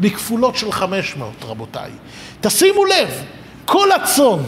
בכפולות 0.00 0.56
של 0.56 0.72
500, 0.72 1.32
רבותיי. 1.44 1.90
תשימו 2.40 2.84
לב, 2.84 3.24
כל 3.64 3.92
הצאן, 3.92 4.38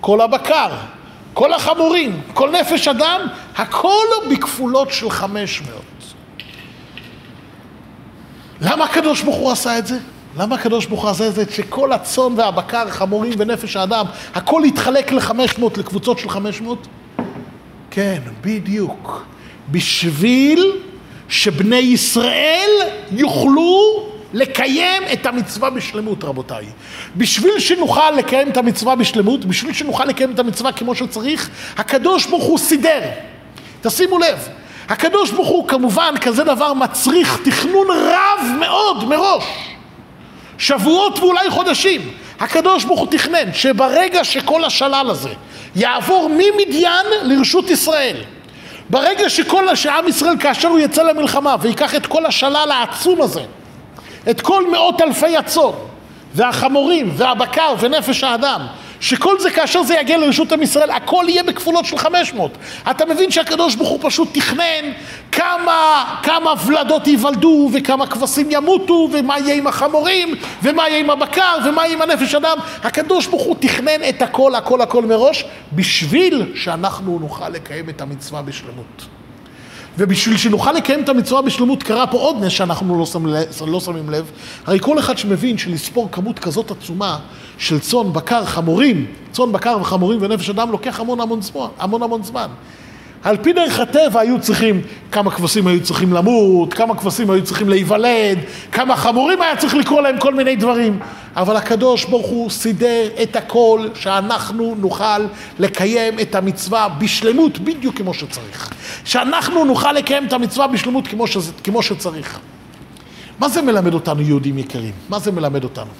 כל 0.00 0.20
הבקר, 0.20 0.70
כל 1.34 1.52
החמורים, 1.52 2.20
כל 2.34 2.50
נפש 2.50 2.88
אדם, 2.88 3.20
הכל 3.56 4.04
בכפולות 4.30 4.92
של 4.92 5.10
500. 5.10 5.93
למה 8.64 8.84
הקדוש 8.84 9.22
ברוך 9.22 9.36
הוא 9.36 9.50
עשה 9.50 9.78
את 9.78 9.86
זה? 9.86 9.98
למה 10.36 10.54
הקדוש 10.54 10.86
ברוך 10.86 11.02
הוא 11.02 11.10
עשה 11.10 11.28
את 11.28 11.34
זה? 11.34 11.44
שכל 11.50 11.92
הצאן 11.92 12.32
והבקר, 12.36 12.90
חמורים 12.90 13.32
ונפש 13.38 13.76
האדם, 13.76 14.06
הכל 14.34 14.62
יתחלק 14.64 15.12
ל-500, 15.12 15.62
לקבוצות 15.76 16.18
של 16.18 16.28
500? 16.28 16.86
כן, 17.90 18.22
בדיוק. 18.40 19.26
בשביל 19.70 20.72
שבני 21.28 21.76
ישראל 21.76 22.70
יוכלו 23.10 24.06
לקיים 24.32 25.02
את 25.12 25.26
המצווה 25.26 25.70
בשלמות, 25.70 26.24
רבותיי. 26.24 26.66
בשביל 27.16 27.58
שנוכל 27.58 28.10
לקיים 28.10 28.48
את 28.48 28.56
המצווה 28.56 28.96
בשלמות, 28.96 29.44
בשביל 29.44 29.72
שנוכל 29.72 30.04
לקיים 30.04 30.30
את 30.30 30.38
המצווה 30.38 30.72
כמו 30.72 30.94
שצריך, 30.94 31.50
הקדוש 31.76 32.26
ברוך 32.26 32.44
הוא 32.44 32.58
סידר. 32.58 33.00
תשימו 33.82 34.18
לב, 34.18 34.48
הקדוש 34.88 35.30
ברוך 35.30 35.48
הוא 35.48 35.68
כמובן, 35.68 36.14
כזה 36.20 36.44
דבר 36.44 36.72
מצריך 36.72 37.40
תכנון 37.44 37.86
רב 37.90 38.46
מאוד 38.60 39.04
מראש. 39.08 39.44
שבועות 40.58 41.18
ואולי 41.18 41.50
חודשים. 41.50 42.10
הקדוש 42.40 42.84
ברוך 42.84 43.00
הוא 43.00 43.08
תכנן 43.10 43.52
שברגע 43.52 44.24
שכל 44.24 44.64
השלל 44.64 45.10
הזה 45.10 45.30
יעבור 45.76 46.30
ממדיין 46.32 47.06
לרשות 47.22 47.70
ישראל, 47.70 48.16
ברגע 48.90 49.30
שכל, 49.30 49.76
שעם 49.76 50.08
ישראל 50.08 50.36
כאשר 50.40 50.68
הוא 50.68 50.78
יצא 50.78 51.02
למלחמה 51.02 51.56
ויקח 51.60 51.94
את 51.94 52.06
כל 52.06 52.26
השלל 52.26 52.70
העצום 52.70 53.22
הזה 53.22 53.42
את 54.30 54.40
כל 54.40 54.70
מאות 54.70 55.00
אלפי 55.00 55.36
הצאן 55.36 55.70
והחמורים 56.34 57.10
והבקר 57.16 57.74
ונפש 57.80 58.24
האדם 58.24 58.66
שכל 59.04 59.40
זה 59.40 59.50
כאשר 59.50 59.82
זה 59.82 59.94
יגיע 60.00 60.18
לרשות 60.18 60.52
עם 60.52 60.62
ישראל 60.62 60.90
הכל 60.90 61.24
יהיה 61.28 61.42
בכפולות 61.42 61.84
של 61.84 61.98
500 61.98 62.58
אתה 62.90 63.06
מבין 63.06 63.30
שהקדוש 63.30 63.74
ברוך 63.74 63.90
הוא 63.90 63.98
פשוט 64.02 64.28
תכנן 64.32 64.92
כמה, 65.32 66.04
כמה 66.22 66.54
ולדות 66.66 67.06
ייוולדו 67.06 67.70
וכמה 67.72 68.06
כבשים 68.06 68.48
ימותו 68.50 69.08
ומה 69.12 69.38
יהיה 69.38 69.54
עם 69.54 69.66
החמורים 69.66 70.34
ומה 70.62 70.88
יהיה 70.88 71.00
עם 71.00 71.10
הבקר 71.10 71.58
ומה 71.64 71.86
יהיה 71.86 71.94
עם 71.94 72.02
הנפש 72.02 72.34
אדם. 72.34 72.58
הקדוש 72.82 73.26
ברוך 73.26 73.42
הוא 73.42 73.56
תכנן 73.60 74.08
את 74.08 74.22
הכל 74.22 74.54
הכל 74.54 74.80
הכל 74.80 75.04
מראש 75.04 75.44
בשביל 75.72 76.52
שאנחנו 76.54 77.18
נוכל 77.18 77.48
לקיים 77.48 77.88
את 77.88 78.00
המצווה 78.00 78.42
בשלמות 78.42 79.06
ובשביל 79.98 80.36
שנוכל 80.36 80.72
לקיים 80.72 81.04
את 81.04 81.08
המצווה 81.08 81.42
בשלמות 81.42 81.82
קרה 81.82 82.06
פה 82.06 82.18
עוד 82.18 82.44
נס 82.44 82.52
שאנחנו 82.52 82.98
לא, 82.98 83.06
שם, 83.06 83.26
לא 83.66 83.80
שמים 83.80 84.10
לב. 84.10 84.30
הרי 84.66 84.78
כל 84.80 84.98
אחד 84.98 85.18
שמבין 85.18 85.58
שלספור 85.58 86.08
כמות 86.12 86.38
כזאת 86.38 86.70
עצומה 86.70 87.18
של 87.58 87.80
צאן, 87.80 88.12
בקר, 88.12 88.44
חמורים, 88.44 89.06
צאן, 89.32 89.52
בקר 89.52 89.78
וחמורים 89.80 90.18
ונפש 90.22 90.50
אדם 90.50 90.70
לוקח 90.70 91.00
המון 91.00 91.20
המון 91.20 91.42
זמן. 91.42 91.66
המון 91.78 92.02
המון 92.02 92.22
זמן. 92.22 92.46
על 93.22 93.36
פי 93.36 93.52
דרך 93.52 93.80
הטבע 93.80 94.20
היו 94.20 94.40
צריכים, 94.40 94.80
כמה 95.12 95.30
כבשים 95.30 95.66
היו 95.66 95.82
צריכים 95.82 96.12
למות, 96.12 96.74
כמה 96.74 96.96
כבשים 96.96 97.30
היו 97.30 97.44
צריכים 97.44 97.68
להיוולד, 97.68 98.38
כמה 98.72 98.96
חמורים 98.96 99.42
היה 99.42 99.56
צריך 99.56 99.74
לקרוא 99.74 100.02
להם 100.02 100.18
כל 100.18 100.34
מיני 100.34 100.56
דברים. 100.56 100.98
אבל 101.36 101.56
הקדוש 101.56 102.04
ברוך 102.04 102.26
הוא 102.26 102.50
סידר 102.50 103.08
את 103.22 103.36
הכל 103.36 103.88
שאנחנו 103.94 104.74
נוכל 104.78 105.20
לקיים 105.58 106.20
את 106.20 106.34
המצווה 106.34 106.88
בשלמות 106.88 107.58
בדיוק 107.58 107.96
כמו 107.96 108.14
שצריך. 108.14 108.70
שאנחנו 109.04 109.64
נוכל 109.64 109.92
לקיים 109.92 110.26
את 110.26 110.32
המצווה 110.32 110.66
בשלמות 110.66 111.06
כמו, 111.06 111.26
שזה, 111.26 111.52
כמו 111.64 111.82
שצריך. 111.82 112.38
מה 113.38 113.48
זה 113.48 113.62
מלמד 113.62 113.94
אותנו 113.94 114.22
יהודים 114.22 114.58
יקרים? 114.58 114.92
מה 115.08 115.18
זה 115.18 115.32
מלמד 115.32 115.64
אותנו? 115.64 115.90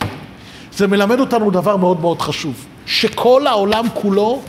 זה 0.73 0.87
מלמד 0.87 1.21
אותנו 1.21 1.51
דבר 1.51 1.77
מאוד 1.77 2.01
מאוד 2.01 2.21
חשוב, 2.21 2.67
שכל 2.87 3.47
העולם 3.47 3.87
כולו, 3.95 4.43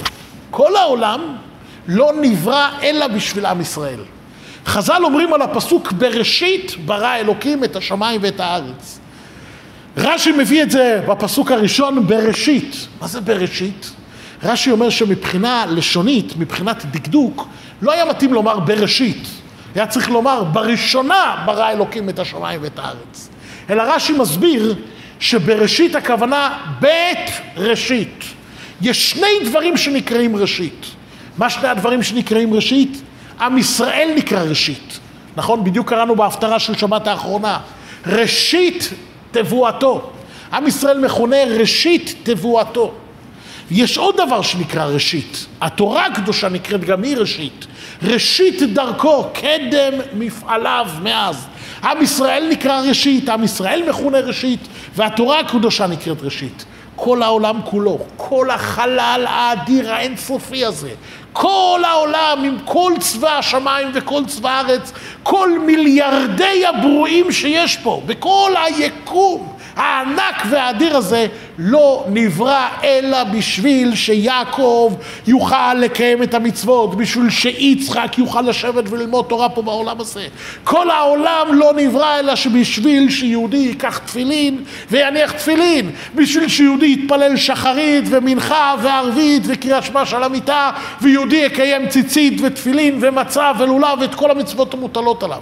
כל 0.51 0.75
העולם 0.75 1.35
לא 1.87 2.11
נברא 2.21 2.69
אלא 2.83 3.07
בשביל 3.07 3.45
עם 3.45 3.61
ישראל. 3.61 3.99
חז"ל 4.65 5.01
אומרים 5.03 5.33
על 5.33 5.41
הפסוק 5.41 5.91
בראשית 5.91 6.75
ברא 6.85 7.15
אלוקים 7.15 7.63
את 7.63 7.75
השמיים 7.75 8.21
ואת 8.23 8.39
הארץ. 8.39 8.99
רש"י 9.97 10.31
מביא 10.31 10.63
את 10.63 10.71
זה 10.71 11.01
בפסוק 11.07 11.51
הראשון 11.51 12.07
בראשית. 12.07 12.87
מה 13.01 13.07
זה 13.07 13.21
בראשית? 13.21 13.91
רש"י 14.43 14.71
אומר 14.71 14.89
שמבחינה 14.89 15.65
לשונית, 15.69 16.37
מבחינת 16.37 16.85
דקדוק, 16.91 17.47
לא 17.81 17.91
היה 17.91 18.05
מתאים 18.05 18.33
לומר 18.33 18.59
בראשית. 18.59 19.27
היה 19.75 19.87
צריך 19.87 20.09
לומר 20.09 20.43
בראשונה 20.43 21.43
ברא 21.45 21.71
אלוקים 21.71 22.09
את 22.09 22.19
השמיים 22.19 22.59
ואת 22.63 22.79
הארץ. 22.79 23.29
אלא 23.69 23.83
רש"י 23.83 24.13
מסביר 24.13 24.75
שבראשית 25.19 25.95
הכוונה 25.95 26.57
בית 26.79 27.31
ראשית. 27.57 28.23
יש 28.81 29.11
שני 29.11 29.27
דברים 29.45 29.77
שנקראים 29.77 30.35
ראשית. 30.35 30.85
מה 31.37 31.49
שני 31.49 31.67
הדברים 31.67 32.03
שנקראים 32.03 32.53
ראשית? 32.53 33.01
עם 33.39 33.57
ישראל 33.57 34.09
נקרא 34.15 34.39
ראשית. 34.39 34.99
נכון? 35.37 35.63
בדיוק 35.63 35.89
קראנו 35.89 36.15
בהפטרה 36.15 36.59
של 36.59 36.75
שבת 36.75 37.07
האחרונה. 37.07 37.59
ראשית 38.07 38.89
תבואתו. 39.35 40.09
עם 40.53 40.67
ישראל 40.67 40.99
מכונה 40.99 41.43
ראשית 41.59 42.15
תבואתו. 42.23 42.93
יש 43.71 43.97
עוד 43.97 44.15
דבר 44.17 44.41
שנקרא 44.41 44.85
ראשית. 44.85 45.45
התורה 45.61 46.05
הקדושה 46.05 46.49
נקראת 46.49 46.85
גם 46.85 47.03
היא 47.03 47.17
ראשית. 47.17 47.65
ראשית 48.03 48.73
דרכו, 48.73 49.25
קדם 49.33 49.99
מפעליו 50.13 50.87
מאז. 51.03 51.47
עם 51.83 52.01
ישראל 52.01 52.47
נקרא 52.51 52.81
ראשית, 52.81 53.29
עם 53.29 53.43
ישראל 53.43 53.89
מכונה 53.89 54.19
ראשית, 54.19 54.59
והתורה 54.95 55.39
הקדושה 55.39 55.87
נקראת 55.87 56.21
ראשית. 56.21 56.65
כל 56.95 57.23
העולם 57.23 57.59
כולו, 57.65 57.97
כל 58.17 58.49
החלל 58.49 59.25
האדיר 59.29 59.93
האינסופי 59.93 60.65
הזה, 60.65 60.89
כל 61.33 61.81
העולם 61.85 62.43
עם 62.45 62.57
כל 62.65 62.93
צבא 62.99 63.37
השמיים 63.37 63.87
וכל 63.93 64.25
צבא 64.27 64.49
הארץ, 64.49 64.91
כל 65.23 65.59
מיליארדי 65.59 66.65
הברואים 66.65 67.31
שיש 67.31 67.77
פה, 67.77 68.01
בכל 68.05 68.53
היקום 68.65 69.54
הענק 69.75 70.43
והאדיר 70.49 70.97
הזה 70.97 71.27
לא 71.57 72.05
נברא 72.09 72.67
אלא 72.83 73.23
בשביל 73.23 73.95
שיעקב 73.95 74.93
יוכל 75.27 75.73
לקיים 75.73 76.23
את 76.23 76.33
המצוות, 76.33 76.95
בשביל 76.95 77.29
שיצחק 77.29 78.17
יוכל 78.17 78.41
לשבת 78.41 78.83
וללמוד 78.89 79.25
תורה 79.25 79.49
פה 79.49 79.61
בעולם 79.61 80.01
הזה. 80.01 80.27
כל 80.63 80.89
העולם 80.89 81.47
לא 81.51 81.73
נברא 81.75 82.19
אלא 82.19 82.35
שבשביל 82.35 83.09
שיהודי 83.09 83.57
ייקח 83.57 83.97
תפילין 83.97 84.63
ויניח 84.91 85.31
תפילין, 85.31 85.91
בשביל 86.15 86.47
שיהודי 86.47 86.97
יתפלל 86.99 87.37
שחרית 87.37 88.03
ומנחה 88.09 88.75
וערבית 88.81 89.43
וקריאת 89.45 89.83
שמע 89.83 90.05
של 90.05 90.23
המיטה 90.23 90.71
ויהודי 91.01 91.35
יקיים 91.35 91.89
ציצית 91.89 92.41
ותפילין 92.43 92.97
ומצה 93.01 93.51
ולולב 93.59 93.99
ואת 94.01 94.15
כל 94.15 94.31
המצוות 94.31 94.73
המוטלות 94.73 95.23
עליו. 95.23 95.41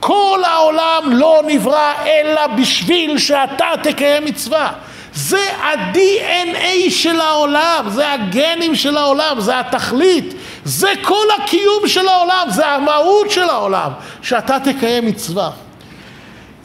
כל 0.00 0.40
העולם 0.44 1.02
לא 1.12 1.42
נברא 1.46 1.92
אלא 2.06 2.46
בשביל 2.46 3.18
שאתה 3.18 3.66
תקיים 3.82 4.24
מצווה. 4.24 4.72
זה 5.14 5.52
ה-DNA 5.52 6.90
של 6.90 7.20
העולם, 7.20 7.84
זה 7.88 8.12
הגנים 8.12 8.74
של 8.74 8.96
העולם, 8.96 9.40
זה 9.40 9.60
התכלית, 9.60 10.34
זה 10.64 10.88
כל 11.02 11.26
הקיום 11.38 11.88
של 11.88 12.08
העולם, 12.08 12.46
זה 12.50 12.66
המהות 12.66 13.30
של 13.30 13.48
העולם, 13.48 13.90
שאתה 14.22 14.56
תקיים 14.60 15.06
מצווה. 15.06 15.50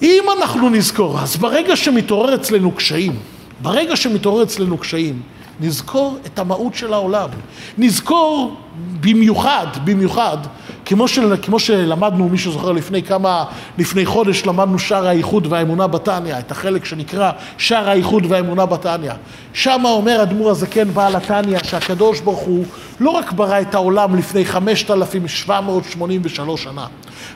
אם 0.01 0.23
אנחנו 0.37 0.69
נזכור, 0.69 1.19
אז 1.19 1.37
ברגע 1.37 1.75
שמתעורר 1.75 2.35
אצלנו 2.35 2.71
קשיים, 2.71 3.19
ברגע 3.61 3.95
שמתעורר 3.95 4.43
אצלנו 4.43 4.77
קשיים, 4.77 5.21
נזכור 5.59 6.17
את 6.25 6.39
המהות 6.39 6.75
של 6.75 6.93
העולם. 6.93 7.29
נזכור 7.77 8.55
במיוחד, 8.99 9.67
במיוחד, 9.83 10.37
כמו, 10.93 11.07
של, 11.07 11.35
כמו 11.41 11.59
שלמדנו, 11.59 12.29
מי 12.29 12.37
שזוכר 12.37 12.71
לפני 12.71 13.03
כמה, 13.03 13.45
לפני 13.77 14.05
חודש 14.05 14.45
למדנו 14.45 14.79
שער 14.79 15.07
האיחוד 15.07 15.47
והאמונה 15.49 15.87
בתניא, 15.87 16.39
את 16.39 16.51
החלק 16.51 16.85
שנקרא 16.85 17.31
שער 17.57 17.89
האיחוד 17.89 18.25
והאמונה 18.29 18.65
בתניא. 18.65 19.11
שם 19.53 19.81
אומר 19.85 20.23
אדמו"ר 20.23 20.49
הזקן 20.49 20.93
בעל 20.93 21.15
התניא 21.15 21.59
שהקדוש 21.63 22.19
ברוך 22.19 22.39
הוא 22.39 22.65
לא 22.99 23.09
רק 23.09 23.31
ברא 23.31 23.61
את 23.61 23.75
העולם 23.75 24.15
לפני 24.15 24.45
5,783 24.45 26.63
שנה, 26.63 26.85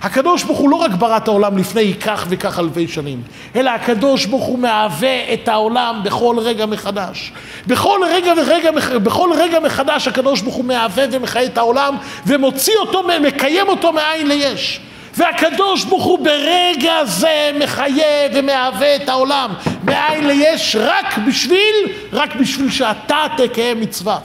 הקדוש 0.01 0.43
ברוך 0.43 0.57
הוא 0.57 0.69
לא 0.69 0.75
רק 0.75 0.91
ברא 0.91 1.17
את 1.17 1.27
העולם 1.27 1.57
לפני 1.57 1.93
כך 1.93 2.25
וכך 2.29 2.59
אלפי 2.59 2.87
שנים, 2.87 3.21
אלא 3.55 3.69
הקדוש 3.69 4.25
ברוך 4.25 4.45
הוא 4.45 4.59
מהווה 4.59 5.33
את 5.33 5.47
העולם 5.47 6.01
בכל 6.03 6.35
רגע 6.39 6.65
מחדש. 6.65 7.31
בכל 7.67 7.99
רגע 8.09 8.33
ורגע, 8.37 8.71
בכל 9.03 9.29
רגע 9.37 9.59
מחדש 9.59 10.07
הקדוש 10.07 10.41
ברוך 10.41 10.55
הוא 10.55 10.65
מהווה 10.65 11.05
ומחיה 11.11 11.45
את 11.45 11.57
העולם 11.57 11.95
ומוציא 12.25 12.73
אותו, 12.81 13.03
מקיים 13.21 13.67
אותו 13.67 13.93
מאין 13.93 14.27
ליש. 14.27 14.79
והקדוש 15.17 15.83
ברוך 15.83 16.03
הוא 16.03 16.19
ברגע 16.19 17.05
זה 17.05 17.51
מחיה 17.59 18.29
ומהווה 18.33 18.95
את 18.95 19.09
העולם 19.09 19.53
מאין 19.83 20.27
ליש 20.27 20.75
רק 20.79 21.17
בשביל, 21.27 21.75
רק 22.13 22.35
בשביל 22.35 22.71
שאתה 22.71 23.23
תקיים 23.37 23.81
מצווה. 23.81 24.19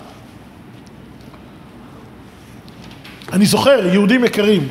אני 3.33 3.47
זוכר, 3.47 3.87
יהודים 3.93 4.25
יקרים, 4.25 4.69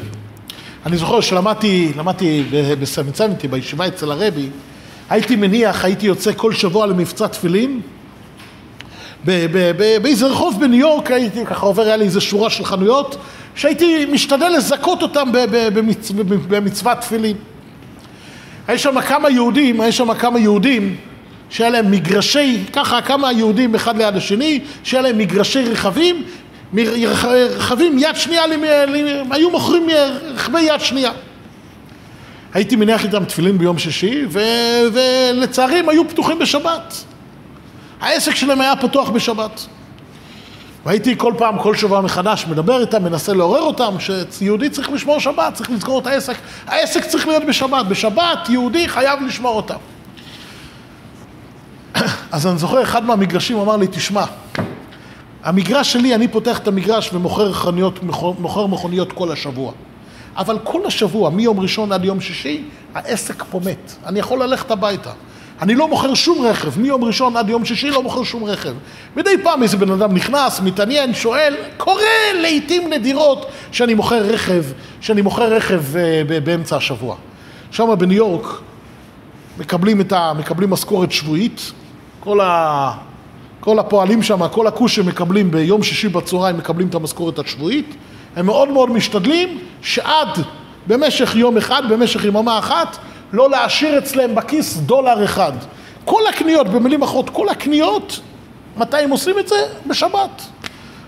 אני 0.86 0.98
זוכר 0.98 1.22
שלמדתי, 1.22 1.92
למדתי 1.98 2.44
בסמיצמיתי, 2.80 3.48
בישיבה 3.48 3.88
אצל 3.88 4.12
הרבי, 4.12 4.50
הייתי 5.10 5.36
מניח, 5.36 5.86
הייתי 5.86 6.06
יוצא 6.06 6.32
כל 6.36 6.54
שבוע 6.54 6.86
למבצע 6.86 7.28
תפילין, 7.28 7.82
באיזה 10.02 10.28
רחוב 10.28 10.60
בניו 10.60 10.80
יורק, 10.80 11.12
הייתי 11.12 11.46
ככה 11.46 11.66
עובר, 11.66 11.82
היה 11.82 11.98
לי 11.98 12.06
איזה 12.06 12.22
שורה 12.22 12.50
של 12.50 12.66
חנויות, 12.66 13.18
שהייתי 13.56 14.06
משתדל 14.06 14.50
לזכות 14.58 15.02
אותם 15.02 15.30
במצוות 16.50 16.98
תפילין. 17.00 17.36
היה 18.68 18.78
שם 18.78 19.02
כמה 19.02 19.30
יהודים, 19.30 19.82
היה 19.82 19.92
שם 19.92 20.14
כמה 20.14 20.40
יהודים 20.40 20.96
שהיה 21.50 21.70
להם 21.70 21.92
מגרשי, 21.92 22.58
ככה 22.74 23.02
כמה 23.02 23.32
יהודים 23.32 23.76
אחד 23.76 23.98
ליד 23.98 24.16
השני, 24.16 24.60
שהיה 24.84 25.02
להם 25.04 25.18
מגרשי 25.18 25.64
רכבים, 25.64 26.24
רכבים 26.74 28.00
יד 28.00 28.16
שנייה, 28.16 28.44
היו 29.32 29.50
מוכרים 29.50 29.88
רכבי 30.34 30.62
יד 30.62 30.80
שנייה. 30.80 31.12
הייתי 32.54 32.76
מניח 32.76 33.06
איתם 33.06 33.26
תפילין 33.26 33.58
ביום 33.58 33.78
שישי, 33.78 34.26
ו... 34.30 34.40
ולצערי 34.94 35.80
הם 35.80 35.90
היו 35.90 36.10
פתוחים 36.10 36.40
בשבת. 36.40 37.04
העסק 38.02 38.36
שלהם 38.36 38.62
היה 38.62 38.76
פתוח 38.76 39.10
בשבת. 39.10 39.66
והייתי 40.86 41.16
כל 41.18 41.34
פעם, 41.38 41.60
כל 41.60 41.76
שבוע 41.76 42.02
מחדש, 42.02 42.46
מדבר 42.50 42.82
איתם, 42.82 43.04
מנסה 43.04 43.34
לעורר 43.34 43.62
אותם, 43.62 43.96
שיהודי 44.32 44.70
צריך 44.70 44.92
לשמור 44.92 45.20
שבת, 45.20 45.54
צריך 45.54 45.72
לזכור 45.72 46.00
את 46.00 46.08
העסק. 46.08 46.36
העסק 46.68 47.06
צריך 47.06 47.28
להיות 47.28 47.44
בשבת. 47.44 47.86
בשבת 47.86 48.50
יהודי 48.50 48.90
חייב 48.90 49.20
לשמור 49.22 49.56
אותם. 49.56 49.76
אז 52.32 52.48
אני 52.48 52.58
זוכר, 52.58 52.84
אחד 52.84 53.06
מהמגרשים 53.06 53.60
אמר 53.60 53.78
לי, 53.78 53.88
תשמע, 53.88 54.24
המגרש 55.44 55.94
שלי, 55.94 56.16
אני 56.16 56.28
פותח 56.28 56.58
את 56.58 56.68
המגרש 56.68 57.14
ומוכר 57.14 57.54
חנויות, 57.54 58.04
מוכר 58.40 58.68
מכוניות 58.68 59.12
כל 59.12 59.32
השבוע. 59.32 59.72
אבל 60.38 60.58
כל 60.64 60.86
השבוע, 60.86 61.30
מיום 61.30 61.60
ראשון 61.60 61.92
עד 61.92 62.06
יום 62.06 62.22
שישי, 62.22 62.64
העסק 62.94 63.44
פה 63.44 63.60
מת. 63.66 63.94
אני 64.06 64.20
יכול 64.20 64.44
ללכת 64.44 64.72
הביתה. 64.72 65.12
אני 65.62 65.76
לא 65.76 65.88
מוכר 65.88 66.14
שום 66.14 66.46
רכב, 66.46 66.80
מיום 66.80 67.04
ראשון 67.04 67.38
עד 67.38 67.50
יום 67.50 67.66
שישי 67.66 67.90
לא 67.90 68.04
מוכר 68.04 68.24
שום 68.24 68.44
רכב. 68.44 68.74
מדי 69.16 69.36
פעם 69.44 69.64
איזה 69.64 69.78
בן 69.78 69.92
אדם 69.92 70.14
נכנס, 70.14 70.60
מתעניין, 70.60 71.14
שואל, 71.14 71.56
קורה 71.78 72.34
לעיתים 72.42 72.94
נדירות 72.94 73.46
שאני 73.72 73.94
מוכר 73.94 74.18
רכב, 74.18 74.64
שאני 75.02 75.22
מוכר 75.22 75.54
רכב 75.54 75.82
uh, 75.94 76.42
באמצע 76.44 76.78
השבוע. 76.78 77.16
שם 77.72 77.96
בניו 77.98 78.18
יורק 78.18 78.62
מקבלים, 79.58 80.02
ה, 80.12 80.34
מקבלים 80.34 80.70
משכורת 80.70 81.12
שבועית, 81.12 81.72
כל. 82.20 82.40
כל 83.62 83.80
הפועלים 83.80 84.24
שם, 84.24 84.48
כל 84.48 84.68
הכוש 84.68 84.96
שמקבלים 84.96 85.52
ביום 85.52 85.84
שישי 85.84 86.10
בצהריים 86.10 86.58
מקבלים 86.58 86.88
את 86.88 86.96
המשכורת 86.96 87.40
השבועית, 87.40 87.96
הם 88.36 88.46
מאוד 88.46 88.70
מאוד 88.70 88.92
משתדלים 88.92 89.60
שעד 89.82 90.40
במשך 90.88 91.36
יום 91.36 91.58
אחד, 91.58 91.84
במשך 91.90 92.26
יממה 92.26 92.60
אחת, 92.60 92.98
לא 93.34 93.50
להשאיר 93.50 93.98
אצלם 93.98 94.36
בכיס 94.36 94.78
דולר 94.78 95.26
אחד. 95.26 95.52
כל 96.06 96.28
הקניות, 96.30 96.68
במילים 96.68 97.02
אחרות, 97.02 97.30
כל 97.30 97.50
הקניות, 97.50 98.20
מתי 98.78 98.98
הם 98.98 99.10
עושים 99.10 99.40
את 99.40 99.48
זה? 99.48 99.56
בשבת. 99.88 100.42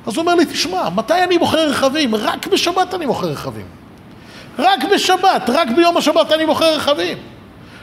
אז 0.08 0.16
הוא 0.16 0.22
אומר 0.22 0.36
לי, 0.36 0.46
תשמע, 0.46 0.90
מתי 0.96 1.24
אני 1.24 1.38
מוכר 1.38 1.70
רכבים? 1.70 2.16
רק 2.16 2.48
בשבת 2.48 2.94
אני 2.94 3.06
מוכר 3.06 3.28
רכבים. 3.28 3.66
רק 4.60 4.80
בשבת, 4.94 5.42
רק 5.48 5.68
ביום 5.76 5.98
השבת 5.98 6.32
אני 6.32 6.46
מוכר 6.46 6.76
רכבים. 6.76 7.18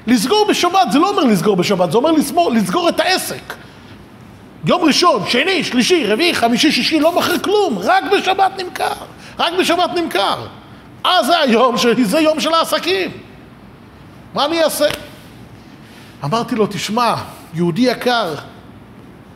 לסגור 0.07 0.47
בשבת 0.49 0.93
זה 0.93 0.99
לא 0.99 1.11
אומר 1.11 1.25
לסגור 1.25 1.57
בשבת, 1.57 1.93
זה 1.93 1.97
אומר 1.97 2.13
לסגור, 2.13 2.51
לסגור 2.51 2.89
את 2.89 3.01
העסק. 3.01 3.55
יום 4.65 4.83
ראשון, 4.85 5.23
שני, 5.29 5.65
שלישי, 5.65 6.07
רביעי, 6.07 6.35
חמישי, 6.35 6.73
שישי, 6.73 7.01
לא 7.01 7.15
מוכר 7.15 7.39
כלום, 7.39 7.79
רק 7.79 8.05
בשבת 8.13 8.53
נמכר, 8.59 8.93
רק 9.39 9.53
בשבת 9.61 9.91
נמכר. 9.97 10.47
אה, 11.07 11.25
זה 11.25 11.39
היום, 11.39 11.75
זה 12.03 12.21
יום 12.21 12.41
של 12.41 12.55
העסקים. 12.55 13.11
מה 14.35 14.45
אני 14.45 14.65
אעשה? 14.65 14.87
אמרתי 16.25 16.55
לו, 16.55 16.67
תשמע, 16.67 17.15
יהודי 17.55 17.83
יקר, 17.83 18.35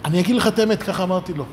אני 0.05 0.21
אגיד 0.21 0.37
לך 0.37 0.47
את 0.47 0.59
האמת, 0.59 0.83
ככה 0.83 1.03
אמרתי 1.03 1.33
לו. 1.35 1.45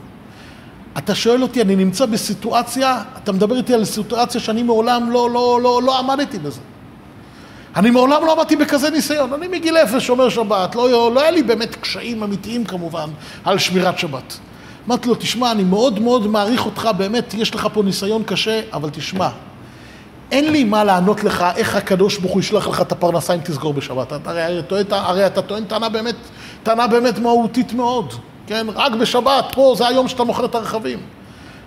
אתה 0.98 1.16
שואל 1.16 1.44
אותי, 1.44 1.62
אני 1.62 1.76
נמצא 1.76 2.06
בסיטואציה, 2.06 3.04
אתה 3.24 3.32
מדבר 3.32 3.58
איתי 3.58 3.74
על 3.74 3.86
סיטואציה 3.86 4.42
שאני 4.42 4.64
מעולם 4.64 5.12
לא, 5.12 5.30
לא, 5.30 5.60
לא, 5.64 5.82
לא 5.84 6.00
עמדתי 6.00 6.40
בזה. 6.40 6.60
אני 7.76 7.90
מעולם 7.90 8.26
לא 8.26 8.34
עמדתי 8.34 8.56
בכזה 8.56 8.90
ניסיון. 8.90 9.34
אני 9.34 9.48
מגיל 9.48 9.78
אפס 9.78 10.02
שומר 10.02 10.30
שבת, 10.30 10.76
לא, 10.76 11.12
לא 11.14 11.22
היה 11.22 11.32
לי 11.32 11.44
באמת 11.44 11.76
קשיים 11.76 12.24
אמיתיים 12.24 12.66
כמובן 12.66 13.10
על 13.44 13.58
שמירת 13.58 14.00
שבת. 14.00 14.38
אמרתי 14.88 15.10
לו, 15.10 15.16
תשמע, 15.16 15.52
אני 15.52 15.64
מאוד 15.64 16.00
מאוד 16.00 16.28
מעריך 16.28 16.66
אותך, 16.66 16.90
באמת, 16.98 17.34
יש 17.34 17.56
לך 17.56 17.68
פה 17.74 17.84
ניסיון 17.84 18.24
קשה, 18.24 18.62
אבל 18.74 18.90
תשמע, 18.90 19.30
אין 20.32 20.52
לי 20.52 20.64
מה 20.64 20.84
לענות 20.84 21.24
לך 21.24 21.46
איך 21.56 21.76
הקדוש 21.76 22.18
ברוך 22.18 22.34
הוא 22.34 22.40
ישלח 22.40 22.68
לך 22.68 22.82
את 22.82 22.92
הפרנסה 22.92 23.34
אם 23.34 23.40
תסגור 23.40 23.74
בשבת. 23.74 24.14
אתה, 24.14 24.32
הרי, 24.32 24.64
טוען, 24.64 24.86
הרי 24.90 25.28
אתה 25.28 25.42
טוען 25.42 25.66
טענה 25.66 25.90
באמת, 25.90 26.16
טענה 26.64 26.88
באמת 26.88 27.20
מהותית 27.20 27.74
מאוד, 27.74 28.14
כן? 28.48 28.68
רק 28.76 28.92
בשבת, 28.92 29.46
פה 29.54 29.74
זה 29.78 29.88
היום 29.88 30.08
שאתה 30.08 30.24
מוכר 30.24 30.46
את 30.46 30.56
הרכבים. 30.56 31.00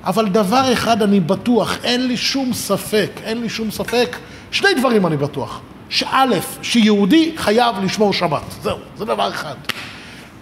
אבל 0.05 0.29
דבר 0.29 0.73
אחד 0.73 1.03
אני 1.03 1.21
בטוח, 1.21 1.77
אין 1.85 2.07
לי 2.07 2.17
שום 2.17 2.53
ספק, 2.53 3.11
אין 3.25 3.41
לי 3.41 3.49
שום 3.49 3.71
ספק, 3.71 4.17
שני 4.51 4.75
דברים 4.75 5.07
אני 5.07 5.17
בטוח. 5.17 5.61
שא', 5.95 6.25
שיהודי 6.63 7.33
חייב 7.37 7.85
לשמור 7.85 8.13
שבת. 8.13 8.43
זהו, 8.63 8.79
זה 8.97 9.05
דבר 9.05 9.31
אחד. 9.31 9.55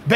ב', 0.07 0.15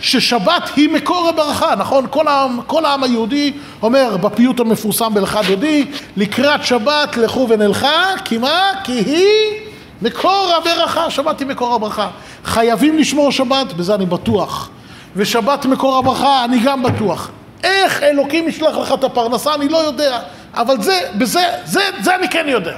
ששבת 0.00 0.70
היא 0.76 0.88
מקור 0.88 1.28
הברכה, 1.28 1.74
נכון? 1.74 2.06
כל 2.10 2.28
העם, 2.28 2.60
כל 2.66 2.84
העם 2.84 3.02
היהודי 3.02 3.52
אומר 3.82 4.16
בפיוט 4.16 4.60
המפורסם 4.60 5.14
בלכה 5.14 5.42
דודי, 5.42 5.84
לקראת 6.16 6.64
שבת 6.64 7.16
לכו 7.16 7.46
ונלכה, 7.50 8.04
כי 8.24 8.38
מה? 8.38 8.70
כי 8.84 8.92
היא 8.92 9.60
מקור 10.02 10.52
הברכה, 10.56 11.10
שבת 11.10 11.40
היא 11.40 11.48
מקור 11.48 11.74
הברכה. 11.74 12.08
חייבים 12.44 12.98
לשמור 12.98 13.32
שבת, 13.32 13.72
בזה 13.72 13.94
אני 13.94 14.06
בטוח. 14.06 14.70
ושבת 15.16 15.66
מקור 15.66 15.98
הברכה, 15.98 16.44
אני 16.44 16.58
גם 16.64 16.82
בטוח. 16.82 17.30
איך 17.64 18.02
אלוקים 18.02 18.48
ישלח 18.48 18.76
לך 18.76 18.92
את 18.92 19.04
הפרנסה, 19.04 19.54
אני 19.54 19.68
לא 19.68 19.78
יודע. 19.78 20.18
אבל 20.54 20.82
זה, 20.82 21.00
בזה, 21.18 21.44
זה, 21.64 21.80
זה 22.02 22.14
אני 22.16 22.28
כן 22.28 22.46
יודע. 22.48 22.76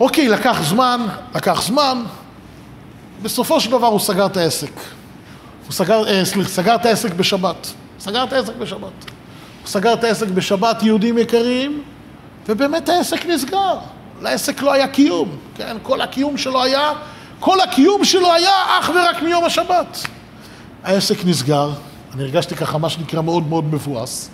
אוקיי, 0.00 0.28
לקח 0.28 0.62
זמן, 0.62 1.06
לקח 1.34 1.62
זמן, 1.62 2.02
בסופו 3.22 3.60
של 3.60 3.70
דבר 3.70 3.86
הוא 3.86 4.00
סגר 4.00 4.26
את 4.26 4.36
העסק. 4.36 4.72
הוא 5.66 5.72
סגר, 5.72 6.08
אה, 6.08 6.24
סליחה, 6.24 6.50
סגר 6.50 6.74
את 6.74 6.86
העסק 6.86 7.12
בשבת. 7.12 7.72
סגר 8.00 8.24
את 8.24 8.32
העסק 8.32 8.56
בשבת. 8.56 9.04
הוא 9.62 9.68
סגר 9.68 9.92
את 9.92 10.04
העסק 10.04 10.28
בשבת, 10.28 10.82
יהודים 10.82 11.18
יקרים, 11.18 11.82
ובאמת 12.48 12.88
העסק 12.88 13.26
נסגר. 13.26 13.78
לעסק 14.22 14.62
לא 14.62 14.72
היה 14.72 14.88
קיום, 14.88 15.28
כן? 15.54 15.76
כל 15.82 16.00
הקיום 16.00 16.36
שלו 16.36 16.62
היה, 16.62 16.92
כל 17.40 17.60
הקיום 17.60 18.04
שלו 18.04 18.32
היה 18.32 18.78
אך 18.80 18.90
ורק 18.94 19.22
מיום 19.22 19.44
השבת. 19.44 20.06
העסק 20.84 21.24
נסגר, 21.24 21.70
אני 22.14 22.22
הרגשתי 22.22 22.56
ככה 22.56 22.78
מה 22.78 22.88
שנקרא 22.88 23.20
מאוד 23.20 23.48
מאוד 23.48 23.64
מבואס, 23.64 24.30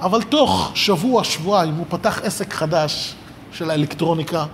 אבל 0.00 0.22
תוך 0.22 0.70
שבוע, 0.74 1.24
שבועיים 1.24 1.74
הוא 1.74 1.86
פתח 1.88 2.20
עסק 2.22 2.52
חדש 2.52 3.14
של 3.52 3.70
האלקטרוניקה 3.70 4.44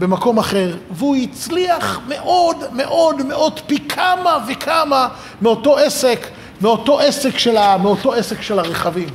במקום 0.00 0.38
אחר, 0.38 0.76
והוא 0.90 1.16
הצליח 1.16 2.00
מאוד 2.08 2.56
מאוד 2.72 3.26
מאוד 3.26 3.60
פי 3.66 3.78
כמה 3.88 4.38
וכמה 4.48 5.08
מאותו 5.42 5.78
עסק, 5.78 6.26
מאותו 6.60 7.00
עסק 7.00 7.38
של, 7.38 7.56
ה, 7.56 7.76
מאותו 7.78 8.12
עסק 8.12 8.42
של 8.42 8.58
הרכבים. 8.58 9.08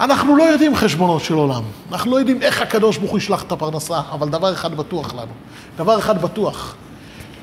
אנחנו 0.00 0.36
לא 0.36 0.42
יודעים 0.42 0.76
חשבונות 0.76 1.24
של 1.24 1.34
עולם, 1.34 1.62
אנחנו 1.92 2.10
לא 2.10 2.16
יודעים 2.16 2.42
איך 2.42 2.62
הקדוש 2.62 2.96
ברוך 2.96 3.10
הוא 3.10 3.18
ישלח 3.18 3.42
את 3.42 3.52
הפרנסה, 3.52 4.00
אבל 4.12 4.28
דבר 4.28 4.52
אחד 4.52 4.76
בטוח 4.76 5.14
לנו, 5.14 5.32
דבר 5.76 5.98
אחד 5.98 6.22
בטוח, 6.22 6.74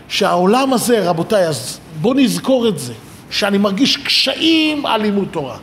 שהעולם 0.08 0.74
הזה, 0.74 1.10
רבותיי, 1.10 1.48
אז 1.48 1.80
בואו 2.02 2.14
נזכור 2.14 2.68
את 2.68 2.80
זה, 2.80 2.94
שאני 3.30 3.58
מרגיש 3.58 3.98
קשיים 3.98 4.86
על 4.86 5.02
לימוד 5.02 5.28
תורה, 5.32 5.58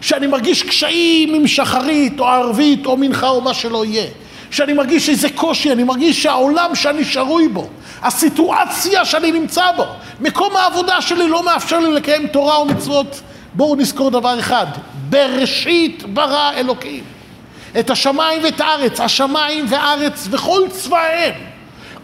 שאני 0.00 0.26
מרגיש 0.26 0.62
קשיים 0.62 1.34
עם 1.34 1.46
שחרית 1.46 2.20
או 2.20 2.26
ערבית 2.26 2.86
או 2.86 2.96
מנחה 2.96 3.28
או 3.28 3.40
מה 3.40 3.54
שלא 3.54 3.84
יהיה, 3.84 4.06
שאני 4.50 4.72
מרגיש 4.72 5.08
איזה 5.08 5.28
קושי, 5.34 5.72
אני 5.72 5.84
מרגיש 5.84 6.22
שהעולם 6.22 6.74
שאני 6.74 7.04
שרוי 7.04 7.48
בו, 7.48 7.68
הסיטואציה 8.02 9.04
שאני 9.04 9.32
נמצא 9.32 9.72
בו, 9.76 9.84
מקום 10.20 10.56
העבודה 10.56 11.00
שלי 11.00 11.28
לא 11.28 11.44
מאפשר 11.44 11.78
לי 11.78 11.92
לקיים 11.92 12.26
תורה 12.26 12.60
ומצוות, 12.60 13.20
בואו 13.54 13.76
נזכור 13.76 14.10
דבר 14.10 14.38
אחד, 14.38 14.66
בראשית 15.08 16.02
ברא 16.06 16.52
אלוקים. 16.56 17.04
את 17.78 17.90
השמיים 17.90 18.44
ואת 18.44 18.60
הארץ, 18.60 19.00
השמיים 19.00 19.64
והארץ 19.68 20.28
וכל 20.30 20.62
צבאיהם, 20.70 21.34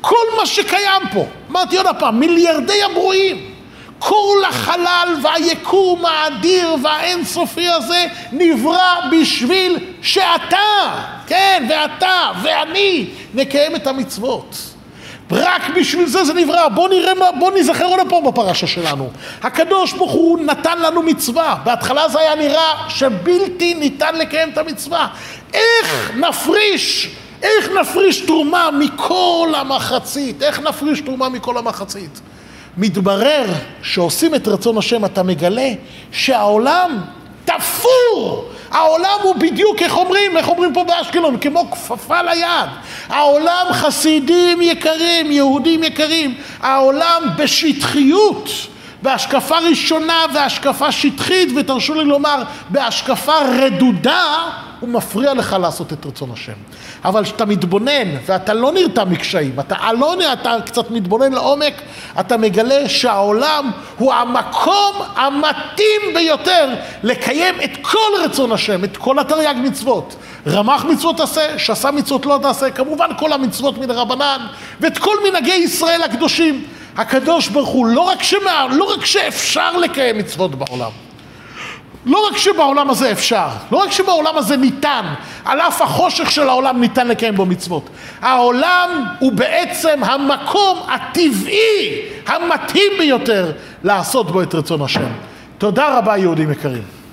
כל 0.00 0.26
מה 0.36 0.46
שקיים 0.46 1.02
פה, 1.12 1.26
אמרתי 1.50 1.76
עוד 1.76 1.86
פעם, 1.98 2.20
מיליארדי 2.20 2.82
הברואים, 2.82 3.54
כל 3.98 4.42
החלל 4.48 5.08
והיקום 5.22 6.06
האדיר 6.06 6.76
והאינסופי 6.82 7.68
הזה 7.68 8.06
נברא 8.32 9.00
בשביל 9.12 9.78
שאתה, 10.02 11.04
כן, 11.26 11.66
ואתה 11.70 12.30
ואני 12.42 13.06
נקיים 13.34 13.76
את 13.76 13.86
המצוות. 13.86 14.56
רק 15.30 15.62
בשביל 15.76 16.06
זה 16.06 16.24
זה 16.24 16.34
נברא. 16.34 16.68
בוא 16.68 16.88
נראה, 16.88 17.14
מה, 17.14 17.26
בוא 17.38 17.52
נזכר 17.52 17.84
עוד 17.84 18.00
פעם 18.08 18.24
בפרשה 18.24 18.66
שלנו. 18.66 19.10
הקדוש 19.42 19.92
ברוך 19.92 20.12
הוא 20.12 20.38
נתן 20.38 20.78
לנו 20.78 21.02
מצווה. 21.02 21.56
בהתחלה 21.64 22.08
זה 22.08 22.20
היה 22.20 22.34
נראה 22.34 22.88
שבלתי 22.88 23.74
ניתן 23.74 24.14
לקיים 24.14 24.48
את 24.48 24.58
המצווה. 24.58 25.08
איך 25.54 26.10
נפריש, 26.16 27.10
איך 27.42 27.68
נפריש 27.80 28.20
תרומה 28.20 28.70
מכל 28.70 29.52
המחצית? 29.56 30.42
איך 30.42 30.60
נפריש 30.60 31.00
תרומה 31.00 31.28
מכל 31.28 31.58
המחצית? 31.58 32.20
מתברר 32.76 33.46
שעושים 33.82 34.34
את 34.34 34.48
רצון 34.48 34.78
השם, 34.78 35.04
אתה 35.04 35.22
מגלה 35.22 35.70
שהעולם 36.12 37.00
תפור. 37.44 38.48
העולם 38.74 39.18
הוא 39.22 39.34
בדיוק, 39.34 39.82
איך 39.82 39.96
אומרים, 39.96 40.36
איך 40.36 40.48
אומרים 40.48 40.74
פה 40.74 40.84
באשקלון, 40.84 41.38
כמו 41.38 41.70
כפפה 41.70 42.22
ליד. 42.22 42.68
העולם 43.08 43.66
חסידים 43.72 44.62
יקרים, 44.62 45.30
יהודים 45.30 45.84
יקרים, 45.84 46.34
העולם 46.60 47.22
בשטחיות, 47.36 48.50
בהשקפה 49.02 49.58
ראשונה 49.58 50.24
והשקפה 50.34 50.92
שטחית, 50.92 51.48
ותרשו 51.56 51.94
לי 51.94 52.04
לומר, 52.04 52.42
בהשקפה 52.68 53.38
רדודה, 53.38 54.50
הוא 54.84 54.92
מפריע 54.92 55.34
לך 55.34 55.56
לעשות 55.60 55.92
את 55.92 56.06
רצון 56.06 56.30
השם. 56.32 56.52
אבל 57.04 57.24
כשאתה 57.24 57.44
מתבונן 57.44 58.16
ואתה 58.26 58.54
לא 58.54 58.72
נרתע 58.72 59.04
מקשיים, 59.04 59.60
אתה 59.60 59.92
לא, 59.92 60.14
אתה 60.32 60.56
קצת 60.66 60.90
מתבונן 60.90 61.32
לעומק, 61.32 61.74
אתה 62.20 62.36
מגלה 62.36 62.88
שהעולם 62.88 63.70
הוא 63.98 64.12
המקום 64.12 64.94
המתאים 65.16 66.00
ביותר 66.14 66.74
לקיים 67.02 67.54
את 67.64 67.70
כל 67.82 68.24
רצון 68.24 68.52
השם, 68.52 68.84
את 68.84 68.96
כל 68.96 69.18
התרי"ג 69.18 69.54
מצוות. 69.62 70.16
רמ"ח 70.46 70.84
מצוות 70.84 71.16
תעשה, 71.16 71.58
שעשה 71.58 71.90
מצוות 71.90 72.26
לא 72.26 72.38
תעשה, 72.42 72.70
כמובן 72.70 73.08
כל 73.18 73.32
המצוות 73.32 73.78
מן 73.78 73.90
הרבנן, 73.90 74.46
ואת 74.80 74.98
כל 74.98 75.16
מנהגי 75.28 75.54
ישראל 75.54 76.02
הקדושים. 76.02 76.64
הקדוש 76.96 77.48
ברוך 77.48 77.68
הוא, 77.68 77.86
לא 77.86 78.00
רק, 78.00 78.22
שמה, 78.22 78.66
לא 78.70 78.84
רק 78.84 79.04
שאפשר 79.04 79.76
לקיים 79.76 80.18
מצוות 80.18 80.54
בעולם, 80.54 80.90
לא 82.06 82.26
רק 82.30 82.36
שבעולם 82.36 82.90
הזה 82.90 83.12
אפשר, 83.12 83.48
לא 83.72 83.78
רק 83.78 83.92
שבעולם 83.92 84.36
הזה 84.36 84.56
ניתן, 84.56 85.14
על 85.44 85.60
אף 85.60 85.82
החושך 85.82 86.30
של 86.30 86.48
העולם 86.48 86.80
ניתן 86.80 87.08
לקיים 87.08 87.36
בו 87.36 87.46
מצוות. 87.46 87.88
העולם 88.20 89.04
הוא 89.18 89.32
בעצם 89.32 90.04
המקום 90.04 90.78
הטבעי, 90.88 92.02
המתאים 92.26 92.92
ביותר 92.98 93.52
לעשות 93.84 94.30
בו 94.30 94.42
את 94.42 94.54
רצון 94.54 94.82
השם. 94.82 95.08
תודה 95.58 95.98
רבה 95.98 96.16
יהודים 96.16 96.52
יקרים. 96.52 97.03